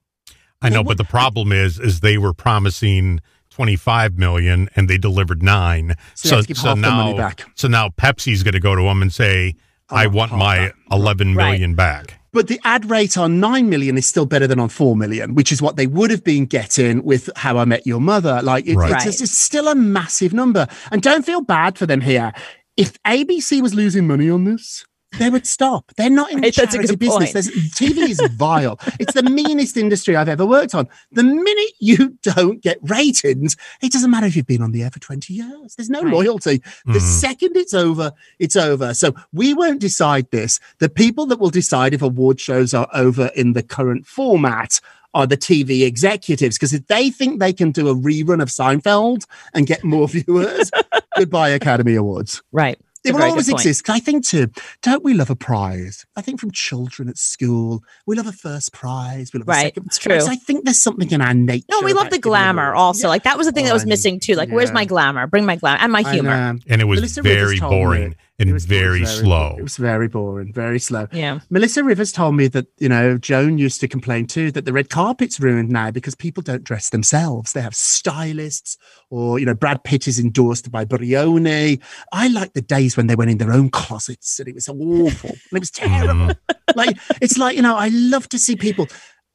[0.62, 3.20] I know, but the problem is, is they were promising
[3.52, 5.96] 25 million and they delivered nine.
[6.16, 7.46] So, they have to give half the money now, back.
[7.56, 9.54] so now Pepsi's going to go to them and say,
[9.90, 10.74] I I want want my that.
[10.92, 11.76] 11 Right.
[11.76, 12.20] back.
[12.34, 15.52] But the ad rate on 9 million is still better than on 4 million, which
[15.52, 18.42] is what they would have been getting with How I Met Your Mother.
[18.44, 18.94] Like, it, Right.
[18.94, 20.68] it's, it's, it's still a massive number.
[20.92, 22.34] And don't feel bad for them here.
[22.76, 24.86] If ABC was losing money on this,
[25.20, 25.92] they would stop.
[25.96, 27.18] They're not in the a charity business.
[27.18, 27.34] point.
[27.34, 28.78] There's, TV is vile.
[29.00, 30.88] it's the meanest industry I've ever worked on.
[31.12, 34.92] The minute you don't get ratings, it doesn't matter if you've been on the air
[34.92, 35.76] for 20 years.
[35.76, 36.14] There's no Right.
[36.14, 36.62] loyalty.
[36.86, 37.20] The Mhm.
[37.20, 38.94] second it's over, it's over.
[38.94, 40.60] So we won't decide this.
[40.80, 44.80] The people that will decide if award shows are over in the current format
[45.14, 46.58] are the TV executives.
[46.58, 50.70] Because if they think they can do a rerun of Seinfeld and get more viewers,
[51.18, 52.44] goodbye Academy Awards.
[52.52, 52.78] Right.
[53.08, 53.66] They will always exist.
[53.66, 53.84] exist.
[53.86, 54.48] 'Cause I think too,
[54.82, 56.06] don't we love a prize?
[56.16, 59.32] I think from children at school, we love a first prize.
[59.34, 59.86] We love a second.
[59.88, 60.16] it's true.
[60.16, 61.66] I think there's something in our nature.
[61.72, 63.08] No, we love the glamour also.
[63.08, 63.10] Yeah.
[63.10, 64.34] Like that was the thing that was missing too.
[64.36, 65.28] Like, where's my glamour?
[65.28, 66.56] Bring my glamour and my humor.
[66.68, 69.56] And it was Melissa very told me boring It and was very slow.
[69.58, 71.08] It was very boring, very slow.
[71.12, 71.40] Yeah.
[71.50, 74.90] Melissa Rivers told me that, you know, Joan used to complain too that the red
[74.90, 77.54] carpet's ruined now because people don't dress themselves.
[77.54, 78.78] They have stylists
[79.10, 81.82] or, you know, Brad Pitt is endorsed by Brioni.
[82.14, 85.32] I like the days when they went in their own closets and it was awful
[85.32, 86.36] and it was terrible.
[86.76, 88.88] like, it's like, you know, I love to see people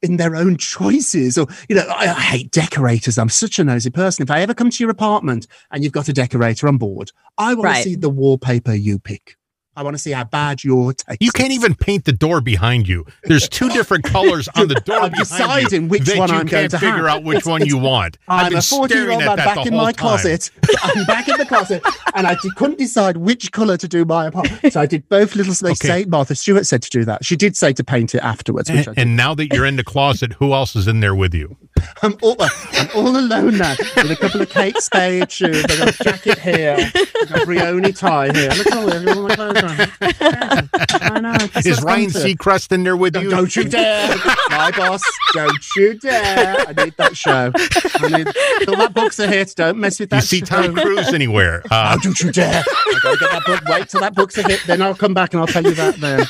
[0.03, 3.19] in their own choices or, you know, I, I hate decorators.
[3.19, 4.23] I'm such a nosy person.
[4.23, 7.55] If I ever come to your apartment and you've got a decorator on board, I
[7.55, 7.83] want Right.
[7.83, 9.37] to see the wallpaper you pick.
[9.75, 12.87] I want to see how bad your taste You can't even paint the door behind
[12.87, 13.07] you.
[13.25, 16.49] There's two different colors on the door I'm deciding you which one you I'm going
[16.49, 17.18] can't to figure have.
[17.18, 18.18] out which one you want.
[18.29, 19.95] I've I'm been a 40 year old man back in my time.
[19.95, 20.51] closet.
[20.83, 21.83] I'm back in the closet
[22.14, 24.73] and I couldn't decide which colour to do my apartment.
[24.75, 25.81] So I did both little snakes.
[25.83, 26.03] Okay.
[26.03, 27.25] Say Martha Stewart said to do that.
[27.25, 29.85] She did say to paint it afterwards, which And, and now that you're in the
[29.85, 31.57] closet, who else is in there with you?
[32.03, 35.64] I'm all, I'm all alone now with a couple of Kate Spade shoes.
[35.64, 36.77] I've got a jacket here.
[36.79, 38.51] I've got a Brioni tie here.
[38.51, 39.62] Look at all.
[39.63, 40.69] All my clothes on.
[40.81, 41.33] Yeah, I know.
[41.33, 42.11] That's Is Ryan.
[42.11, 43.31] Seacrest in there with Don't, you?
[43.31, 44.15] don't you dare,
[44.51, 45.03] my boss!
[45.35, 46.57] Don't you dare!
[46.69, 47.53] I need that show.
[47.55, 49.55] I need all that book's a hit.
[49.57, 50.17] Don't mess with that.
[50.23, 50.47] You see show.
[50.47, 51.63] Tom Cruise anywhere?
[51.71, 52.63] Uh, Oh, don't you dare!
[52.67, 53.61] I gotta get that book.
[53.69, 55.97] Wait till that book's a hit, then I'll come back and I'll tell you that.
[55.97, 56.21] Then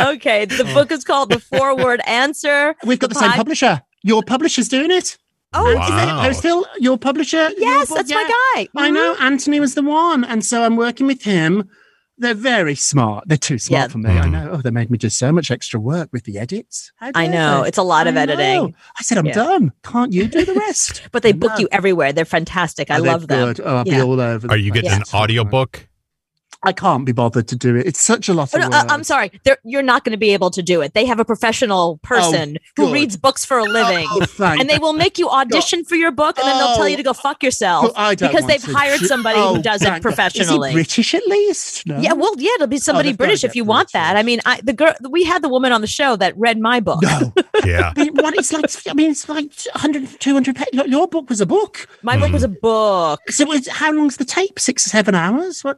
[0.00, 0.44] Okay.
[0.44, 2.74] The book is called The Four Word Answer.
[2.84, 3.82] we've got the same pod- publisher.
[4.02, 5.18] Your publisher's doing it.
[5.54, 5.82] Oh, Wow.
[5.82, 6.08] is it?
[6.28, 7.48] Oh, still your publisher.
[7.50, 8.16] your Yes, book, that's yeah.
[8.16, 8.24] my
[8.54, 8.68] guy.
[8.76, 8.94] I Mhm.
[8.94, 11.68] know Anthony was the one, and so I'm working with him.
[12.20, 13.24] They're very smart.
[13.28, 13.88] They're too smart Yeah.
[13.88, 14.10] for me.
[14.10, 14.30] I Mhm.
[14.32, 14.50] know.
[14.54, 16.90] Oh, they made me do so much extra work with the edits.
[17.00, 17.62] I know.
[17.62, 17.68] they?
[17.68, 18.62] It's a lot of I editing.
[18.62, 18.72] know.
[18.98, 19.34] I said, I'm Yeah.
[19.34, 19.72] done.
[19.84, 21.02] Can't you do the rest?
[21.12, 21.58] But they book No.
[21.60, 22.12] you everywhere.
[22.12, 22.90] They're fantastic.
[22.90, 23.52] I they're love them.
[23.54, 23.60] good.
[23.64, 24.02] Oh, I'll be Yeah.
[24.02, 24.48] all over.
[24.50, 24.82] are you place.
[24.84, 25.87] getting an audiobook?
[26.64, 27.86] I can't be bothered to do it.
[27.86, 28.90] It's such a lot Oh, of no, work.
[28.90, 29.30] uh, I'm sorry.
[29.44, 30.92] They're, you're not going to be able to do it.
[30.92, 34.06] They have a professional person who reads books for a living.
[34.10, 36.88] Oh, thank and they will make you audition for your book, and then they'll tell
[36.88, 38.72] you to go fuck yourself Oh, I don't because they've to.
[38.72, 40.70] hired somebody Oh, who does it professionally.
[40.70, 41.86] Is he British at least?
[41.86, 42.00] No.
[42.00, 44.16] Yeah, well, yeah, it'll be somebody they've British if get you want that.
[44.16, 46.80] I mean, I the girl we had the woman on the show that read my
[46.80, 47.02] book.
[47.02, 47.32] No.
[47.64, 47.92] Yeah.
[47.96, 48.34] I what?
[48.38, 50.80] It's like, I mean, it's like 100, 200 pages.
[50.86, 51.88] Your book was a book.
[52.02, 53.20] My book was a book.
[53.30, 54.60] So it's, how long's the tape?
[54.60, 55.62] Six or seven hours?
[55.62, 55.76] What?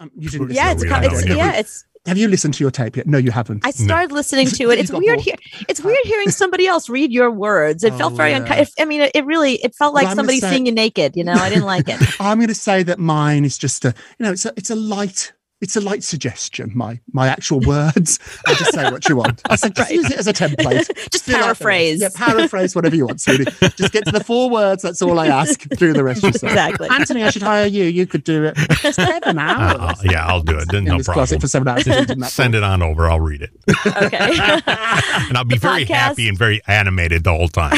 [0.00, 1.84] Um, you didn't Yeah, it's, we a, co- it's yeah, it's.
[2.06, 3.08] Have you listened to your tape yet?
[3.08, 3.66] No, you haven't.
[3.66, 4.78] I started listening to it.
[4.90, 5.20] You weird bored.
[5.20, 5.34] here.
[5.68, 7.82] It's weird hearing somebody else read your words.
[7.82, 8.36] It felt Oh, very yeah.
[8.42, 8.68] unkind.
[8.78, 11.16] I mean, it, it really it felt like Well, somebody say- seeing you naked.
[11.16, 11.98] You know, I didn't like it.
[12.20, 14.76] I'm going to say that mine is just a, you know, it's a, it's a
[14.76, 15.32] light,
[15.66, 16.70] it's a light suggestion.
[16.76, 18.20] My my actual words.
[18.46, 19.42] I just say what you want.
[19.50, 19.96] I said just Right.
[19.96, 20.86] use it as a template.
[21.10, 22.00] Just Do like paraphrase.
[22.00, 23.44] Yeah, paraphrase whatever you want, sweetie.
[23.76, 24.82] Just get to the four words.
[24.82, 25.68] That's all I ask.
[25.70, 26.52] Do the rest yourself.
[26.52, 26.88] Exactly.
[26.88, 27.84] Anthony, I should hire you.
[27.84, 28.56] You could do it.
[28.94, 29.76] Seven hours.
[29.80, 30.72] Uh, yeah, I'll do it.
[30.72, 31.26] In No this problem.
[31.26, 32.32] closet for seven hours.
[32.32, 33.08] Send it on over.
[33.10, 33.50] I'll read it.
[33.86, 34.60] Okay.
[35.28, 37.76] And I'll be The very podcast- happy and very animated the whole time.